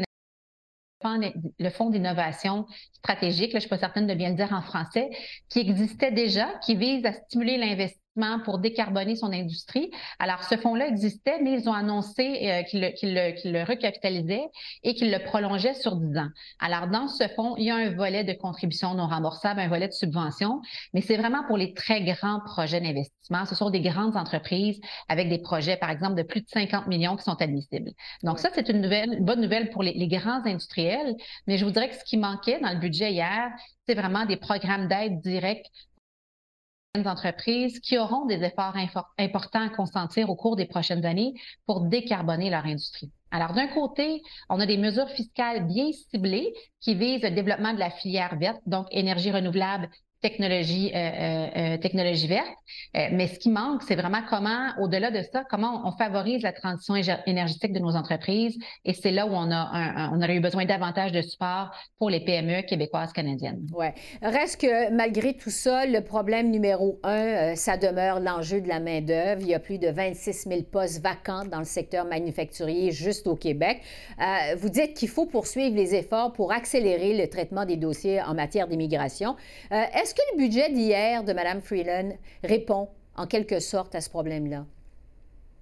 le 1.58 1.70
fonds 1.70 1.90
d'innovation 1.90 2.66
stratégique, 2.92 3.52
là, 3.52 3.58
je 3.60 3.66
ne 3.66 3.68
suis 3.68 3.68
pas 3.68 3.78
certaine 3.78 4.06
de 4.06 4.14
bien 4.14 4.30
le 4.30 4.36
dire 4.36 4.52
en 4.52 4.62
français, 4.62 5.10
qui 5.48 5.60
existait 5.60 6.12
déjà, 6.12 6.48
qui 6.64 6.76
vise 6.76 7.04
à 7.04 7.12
stimuler 7.12 7.58
l'investissement 7.58 8.03
pour 8.44 8.58
décarboner 8.58 9.16
son 9.16 9.32
industrie. 9.32 9.90
Alors, 10.18 10.44
ce 10.44 10.56
fonds-là 10.56 10.86
existait, 10.86 11.40
mais 11.42 11.52
ils 11.52 11.68
ont 11.68 11.72
annoncé 11.72 12.22
euh, 12.22 12.62
qu'ils 12.62 12.80
le, 12.80 13.64
recapitalisaient 13.64 14.46
et 14.82 14.94
qu'ils 14.94 15.10
le 15.10 15.18
prolongeaient 15.24 15.74
sur 15.74 15.96
10 15.96 16.18
ans. 16.18 16.28
Alors, 16.60 16.86
dans 16.88 17.08
ce 17.08 17.26
fonds, 17.28 17.56
il 17.56 17.64
y 17.64 17.70
a 17.70 17.76
un 17.76 17.90
volet 17.90 18.22
de 18.22 18.32
contribution 18.32 18.94
non 18.94 19.08
remboursable, 19.08 19.60
un 19.60 19.68
volet 19.68 19.88
de 19.88 19.92
subvention, 19.92 20.60
mais 20.92 21.00
c'est 21.00 21.16
vraiment 21.16 21.44
pour 21.46 21.56
les 21.56 21.74
très 21.74 22.02
grands 22.02 22.40
projets 22.40 22.80
d'investissement. 22.80 23.46
Ce 23.46 23.54
sont 23.54 23.70
des 23.70 23.80
grandes 23.80 24.16
entreprises 24.16 24.80
avec 25.08 25.28
des 25.28 25.38
projets, 25.38 25.76
par 25.76 25.90
exemple, 25.90 26.14
de 26.14 26.22
plus 26.22 26.40
de 26.40 26.48
50 26.48 26.86
millions 26.86 27.16
qui 27.16 27.24
sont 27.24 27.40
admissibles. 27.40 27.90
Donc, 28.22 28.38
ça, 28.38 28.50
c'est 28.54 28.68
une, 28.68 28.80
nouvelle, 28.80 29.22
bonne 29.22 29.40
nouvelle 29.40 29.70
pour 29.70 29.82
les, 29.82 29.92
les 29.92 30.08
grands 30.08 30.44
industriels, 30.44 31.16
mais 31.46 31.58
je 31.58 31.64
vous 31.64 31.72
dirais 31.72 31.88
que 31.88 31.96
ce 31.96 32.04
qui 32.04 32.16
manquait 32.16 32.60
dans 32.60 32.70
le 32.70 32.78
budget 32.78 33.12
hier, 33.12 33.50
c'est 33.86 33.94
vraiment 33.94 34.24
des 34.24 34.36
programmes 34.36 34.86
d'aide 34.86 35.20
directs 35.20 35.70
entreprises 36.96 37.80
qui 37.80 37.98
auront 37.98 38.24
des 38.26 38.42
efforts 38.44 38.76
importants 39.18 39.66
à 39.66 39.68
consentir 39.68 40.30
au 40.30 40.36
cours 40.36 40.56
des 40.56 40.66
prochaines 40.66 41.04
années 41.04 41.34
pour 41.66 41.80
décarboner 41.82 42.50
leur 42.50 42.64
industrie. 42.64 43.10
Alors, 43.30 43.52
d'un 43.52 43.66
côté, 43.66 44.22
on 44.48 44.60
a 44.60 44.66
des 44.66 44.76
mesures 44.76 45.08
fiscales 45.08 45.66
bien 45.66 45.90
ciblées 46.10 46.54
qui 46.80 46.94
visent 46.94 47.22
le 47.22 47.30
développement 47.30 47.72
de 47.72 47.80
la 47.80 47.90
filière 47.90 48.38
verte, 48.38 48.60
donc 48.66 48.86
énergie 48.92 49.32
renouvelable 49.32 49.88
technologie, 50.24 50.90
euh, 50.94 50.98
euh, 50.98 51.46
euh, 51.56 51.76
technologie 51.76 52.26
verte. 52.26 52.56
mais 52.94 53.26
ce 53.26 53.38
qui 53.38 53.50
manque, 53.50 53.82
c'est 53.82 53.94
vraiment 53.94 54.22
comment, 54.30 54.70
au-delà 54.80 55.10
de 55.10 55.20
ça, 55.30 55.44
comment 55.50 55.82
on, 55.84 55.92
favorise 55.92 56.42
la 56.42 56.52
transition 56.52 56.94
énergétique 57.26 57.74
de 57.74 57.78
nos 57.78 57.94
entreprises. 57.94 58.56
Et 58.86 58.94
c'est 58.94 59.10
là 59.10 59.26
où 59.26 59.32
on, 59.32 59.50
a 59.52 60.10
on 60.12 60.22
aurait 60.22 60.36
eu 60.36 60.40
besoin 60.40 60.64
davantage 60.64 61.12
de 61.12 61.20
support 61.20 61.72
pour 61.98 62.08
les 62.08 62.20
PME 62.20 62.62
québécoises, 62.62 63.12
canadiennes. 63.12 63.66
Oui. 63.74 63.86
Reste 64.22 64.62
que 64.62 64.90
malgré 64.90 65.34
tout 65.34 65.50
ça, 65.50 65.84
le 65.84 66.00
problème 66.00 66.50
numéro 66.50 66.98
un, 67.02 67.54
ça 67.54 67.76
demeure 67.76 68.18
l'enjeu 68.18 68.62
de 68.62 68.68
la 68.68 68.80
main-d'œuvre. 68.80 69.42
Il 69.42 69.48
y 69.48 69.54
a 69.54 69.60
plus 69.60 69.78
de 69.78 69.88
26 69.88 70.48
000 70.48 70.62
postes 70.62 71.02
vacants 71.02 71.44
dans 71.44 71.58
le 71.58 71.64
secteur 71.66 72.06
manufacturier 72.06 72.92
juste 72.92 73.26
au 73.26 73.36
Québec. 73.36 73.82
vous 74.56 74.70
dites 74.70 74.94
qu'il 74.94 75.10
faut 75.10 75.26
poursuivre 75.26 75.76
les 75.76 75.94
efforts 75.94 76.32
pour 76.32 76.52
accélérer 76.52 77.14
le 77.14 77.28
traitement 77.28 77.66
des 77.66 77.76
dossiers 77.76 78.22
en 78.22 78.34
matière 78.34 78.68
d'immigration. 78.68 79.36
Est-ce 79.70 80.13
est-ce 80.14 80.22
que 80.22 80.36
le 80.36 80.44
budget 80.46 80.70
d'hier 80.70 81.24
de 81.24 81.32
Mme 81.32 81.60
Freeland 81.60 82.10
répond 82.42 82.88
en 83.16 83.26
quelque 83.26 83.60
sorte 83.60 83.94
à 83.94 84.00
ce 84.00 84.10
problème-là? 84.10 84.64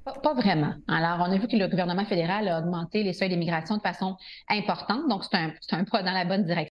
Pas, 0.05 0.35
vraiment. 0.35 0.75
Alors, 0.89 1.27
on 1.27 1.33
a 1.33 1.39
vu 1.39 1.47
que 1.47 1.57
le 1.57 1.69
gouvernement 1.69 2.05
fédéral 2.05 2.49
a 2.49 2.59
augmenté 2.59 3.03
les 3.03 3.13
seuils 3.13 3.29
d'immigration 3.29 3.77
de 3.77 3.83
façon 3.83 4.17
importante, 4.51 5.09
donc 5.09 5.23
c'est 5.25 5.37
un, 5.37 5.53
un 5.71 5.85
pas 5.85 6.03
dans 6.03 6.13
la 6.13 6.25
bonne 6.25 6.45
direction. 6.45 6.72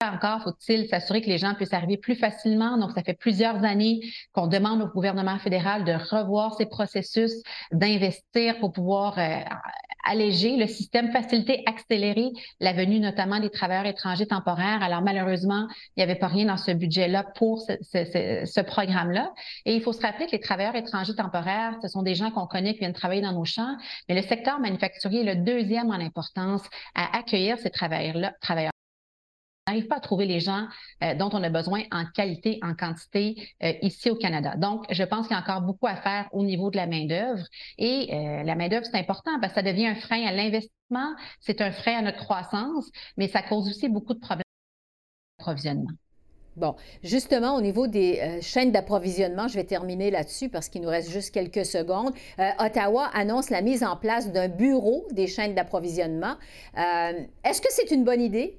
Encore 0.00 0.44
faut-il 0.44 0.86
s'assurer 0.86 1.20
que 1.22 1.26
les 1.26 1.38
gens 1.38 1.54
puissent 1.54 1.72
arriver 1.72 1.96
plus 1.96 2.14
facilement? 2.14 2.78
Donc, 2.78 2.92
ça 2.92 3.02
fait 3.02 3.18
plusieurs 3.18 3.64
années 3.64 3.98
qu'on 4.32 4.46
demande 4.46 4.80
au 4.80 4.86
gouvernement 4.86 5.40
fédéral 5.40 5.82
de 5.82 5.92
revoir 5.92 6.54
ses 6.54 6.66
processus, 6.66 7.32
d'investir 7.72 8.60
pour 8.60 8.72
pouvoir 8.72 9.18
euh, 9.18 9.40
alléger 10.04 10.56
le 10.56 10.68
système, 10.68 11.10
faciliter, 11.10 11.64
accélérer 11.66 12.28
la 12.60 12.74
venue 12.74 13.00
notamment 13.00 13.40
des 13.40 13.50
travailleurs 13.50 13.86
étrangers 13.86 14.28
temporaires. 14.28 14.84
Alors 14.84 15.02
malheureusement, 15.02 15.66
il 15.96 15.98
n'y 15.98 16.04
avait 16.04 16.18
pas 16.18 16.28
rien 16.28 16.46
dans 16.46 16.56
ce 16.56 16.70
budget-là 16.70 17.24
pour 17.34 17.60
ce, 17.60 17.74
ce, 17.82 18.60
programme-là. 18.60 19.32
Et 19.64 19.74
il 19.74 19.82
faut 19.82 19.92
se 19.92 20.00
rappeler 20.00 20.26
que 20.26 20.32
les 20.32 20.40
travailleurs 20.40 20.76
étrangers 20.76 21.16
temporaires, 21.16 21.74
ce 21.82 21.88
sont 21.88 22.02
des 22.02 22.14
gens 22.14 22.30
qu'on 22.30 22.46
connaît 22.46 22.74
qui 22.74 22.80
viennent 22.80 22.92
travailler 22.92 23.22
dans 23.22 23.32
nos 23.32 23.44
champs, 23.44 23.76
mais 24.08 24.14
le 24.14 24.22
secteur 24.22 24.60
manufacturier 24.60 25.22
est 25.22 25.34
le 25.34 25.42
deuxième 25.42 25.90
en 25.90 25.94
importance 25.94 26.62
à 26.94 27.18
accueillir 27.18 27.58
ces 27.58 27.70
travailleurs-là. 27.70 28.32
Travailleurs 28.40 28.77
n'arrive 29.68 29.86
pas 29.86 29.96
à 29.96 30.00
trouver 30.00 30.26
les 30.26 30.40
gens 30.40 30.66
euh, 31.02 31.14
dont 31.14 31.30
on 31.32 31.42
a 31.42 31.50
besoin 31.50 31.82
en 31.92 32.04
qualité, 32.06 32.58
en 32.62 32.74
quantité 32.74 33.36
euh, 33.62 33.72
ici 33.82 34.10
au 34.10 34.16
Canada. 34.16 34.54
Donc, 34.56 34.84
je 34.90 35.02
pense 35.04 35.26
qu'il 35.26 35.36
y 35.36 35.38
a 35.38 35.42
encore 35.42 35.62
beaucoup 35.62 35.86
à 35.86 35.96
faire 35.96 36.28
au 36.32 36.44
niveau 36.44 36.70
de 36.70 36.76
la 36.76 36.86
main-d'œuvre. 36.86 37.44
Et 37.76 38.08
euh, 38.12 38.42
la 38.42 38.54
main-d'œuvre, 38.54 38.86
c'est 38.86 38.98
important 38.98 39.32
parce 39.40 39.52
que 39.52 39.60
ça 39.60 39.66
devient 39.66 39.86
un 39.86 39.94
frein 39.94 40.26
à 40.26 40.32
l'investissement, 40.32 41.14
c'est 41.40 41.60
un 41.60 41.70
frein 41.70 41.98
à 41.98 42.02
notre 42.02 42.18
croissance, 42.18 42.90
mais 43.16 43.28
ça 43.28 43.42
cause 43.42 43.68
aussi 43.68 43.88
beaucoup 43.88 44.14
de 44.14 44.20
problèmes 44.20 44.42
d'approvisionnement. 45.38 45.90
Bon, 46.56 46.74
justement, 47.04 47.54
au 47.54 47.60
niveau 47.60 47.86
des 47.86 48.40
chaînes 48.40 48.72
d'approvisionnement, 48.72 49.46
je 49.46 49.54
vais 49.54 49.64
terminer 49.64 50.10
là-dessus 50.10 50.48
parce 50.48 50.68
qu'il 50.68 50.82
nous 50.82 50.88
reste 50.88 51.08
juste 51.08 51.32
quelques 51.32 51.64
secondes. 51.64 52.12
Ottawa 52.58 53.08
annonce 53.14 53.50
la 53.50 53.62
mise 53.62 53.84
en 53.84 53.96
place 53.96 54.32
d'un 54.32 54.48
bureau 54.48 55.06
des 55.12 55.28
chaînes 55.28 55.54
d'approvisionnement. 55.54 56.34
Est-ce 56.74 57.60
que 57.60 57.68
c'est 57.70 57.92
une 57.92 58.02
bonne 58.02 58.20
idée? 58.20 58.58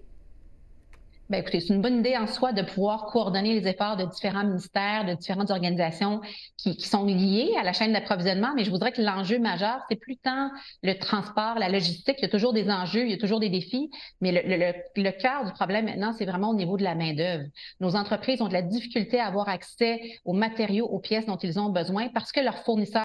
Bien, 1.29 1.41
écoutez, 1.41 1.59
c'est 1.59 1.75
une 1.75 1.81
bonne 1.83 1.99
idée 1.99 2.17
en 2.17 2.25
soi 2.25 2.53
de 2.53 2.63
pouvoir 2.63 3.05
coordonner 3.05 3.53
les 3.53 3.67
efforts 3.67 3.97
de 3.97 4.05
différents 4.05 4.43
ministères, 4.43 5.05
de 5.05 5.13
différentes 5.13 5.51
organisations 5.51 6.21
qui, 6.57 6.73
sont 6.81 7.05
liées 7.05 7.51
à 7.59 7.63
la 7.63 7.71
chaîne 7.71 7.93
d'approvisionnement, 7.93 8.53
mais 8.55 8.63
je 8.63 8.71
voudrais 8.71 8.91
que 8.91 9.01
l'enjeu 9.03 9.37
majeur, 9.37 9.79
c'est 9.87 9.95
plus 9.95 10.17
tant 10.17 10.49
le 10.81 10.97
transport, 10.97 11.59
la 11.59 11.69
logistique. 11.69 12.15
Il 12.17 12.23
y 12.23 12.25
a 12.25 12.29
toujours 12.29 12.51
des 12.51 12.71
enjeux, 12.71 13.03
il 13.03 13.11
y 13.11 13.13
a 13.13 13.17
toujours 13.17 13.39
des 13.39 13.49
défis, 13.49 13.91
mais 14.21 14.31
le, 14.31 14.73
le 14.95 15.11
cœur 15.11 15.45
du 15.45 15.51
problème 15.51 15.85
maintenant, 15.85 16.13
c'est 16.13 16.25
vraiment 16.25 16.49
au 16.49 16.55
niveau 16.55 16.77
de 16.77 16.83
la 16.83 16.95
main-d'œuvre. 16.95 17.43
Nos 17.79 17.95
entreprises 17.95 18.41
ont 18.41 18.47
de 18.47 18.53
la 18.53 18.63
difficulté 18.63 19.19
à 19.19 19.27
avoir 19.27 19.49
accès 19.49 20.01
aux 20.25 20.33
matériaux, 20.33 20.87
aux 20.87 20.99
pièces 20.99 21.27
dont 21.27 21.37
ils 21.37 21.59
ont 21.59 21.69
besoin 21.69 22.09
parce 22.09 22.31
que 22.31 22.39
leurs 22.39 22.57
fournisseurs 22.63 23.03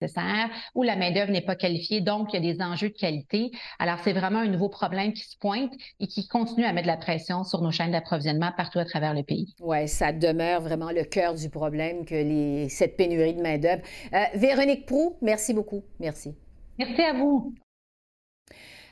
nécessaire 0.00 0.48
ou 0.74 0.82
la 0.82 0.96
main-d'œuvre 0.96 1.30
n'est 1.30 1.40
pas 1.40 1.56
qualifiée, 1.56 2.00
donc 2.00 2.32
il 2.32 2.42
y 2.44 2.48
a 2.48 2.52
des 2.52 2.62
enjeux 2.62 2.88
de 2.88 2.94
qualité. 2.94 3.50
Alors, 3.78 3.98
c'est 4.02 4.12
vraiment 4.12 4.40
un 4.40 4.48
nouveau 4.48 4.68
problème 4.68 5.12
qui 5.12 5.24
se 5.24 5.36
pointe 5.38 5.72
et 5.98 6.06
qui 6.06 6.26
continue 6.28 6.64
à 6.64 6.72
mettre 6.72 6.86
de 6.86 6.92
la 6.92 6.96
pression 6.96 7.44
sur 7.44 7.60
nos 7.62 7.70
chaînes 7.70 7.92
d'approvisionnement 7.92 8.52
partout 8.56 8.78
à 8.78 8.84
travers 8.84 9.14
le 9.14 9.22
pays. 9.22 9.54
Oui, 9.60 9.88
ça 9.88 10.12
demeure 10.12 10.60
vraiment 10.60 10.90
le 10.90 11.04
cœur 11.04 11.34
du 11.34 11.48
problème 11.50 12.04
que 12.04 12.14
les, 12.14 12.68
cette 12.68 12.96
pénurie 12.96 13.34
de 13.34 13.42
main-d'œuvre. 13.42 13.82
Euh, 14.12 14.24
Véronique 14.34 14.86
Prou, 14.86 15.16
merci 15.22 15.54
beaucoup. 15.54 15.82
Merci. 15.98 16.34
Merci 16.78 17.02
à 17.02 17.12
vous. 17.12 17.54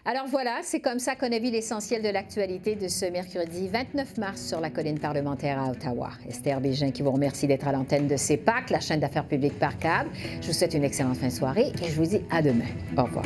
Alors 0.04 0.26
voilà, 0.26 0.61
c'est 0.62 0.80
comme 0.80 0.98
ça 0.98 1.16
qu'on 1.16 1.30
a 1.32 1.38
vu 1.38 1.50
l'essentiel 1.50 2.02
de 2.02 2.08
l'actualité 2.08 2.76
de 2.76 2.88
ce 2.88 3.04
mercredi 3.06 3.68
29 3.68 4.16
mars 4.18 4.40
sur 4.40 4.61
la 4.61 4.70
colline 4.70 4.98
parlementaire 4.98 5.61
à 5.61 5.70
Ottawa. 5.70 6.11
Esther 6.28 6.61
Bégin 6.61 6.90
qui 6.92 7.02
vous 7.02 7.11
remercie 7.11 7.46
d'être 7.46 7.66
à 7.68 7.72
l'antenne 7.72 8.06
de 8.06 8.16
CEPAC, 8.16 8.70
la 8.70 8.80
chaîne 8.80 9.00
d'affaires 9.00 9.26
publiques 9.26 9.58
par 9.58 9.76
câble. 9.78 10.11
Je 10.40 10.46
vous 10.46 10.52
souhaite 10.52 10.74
une 10.74 10.84
excellente 10.84 11.16
fin 11.16 11.28
de 11.28 11.32
soirée 11.32 11.72
et 11.82 11.88
je 11.88 11.94
vous 11.94 12.06
dis 12.06 12.22
à 12.30 12.40
demain. 12.40 12.64
Au 12.96 13.04
revoir. 13.04 13.24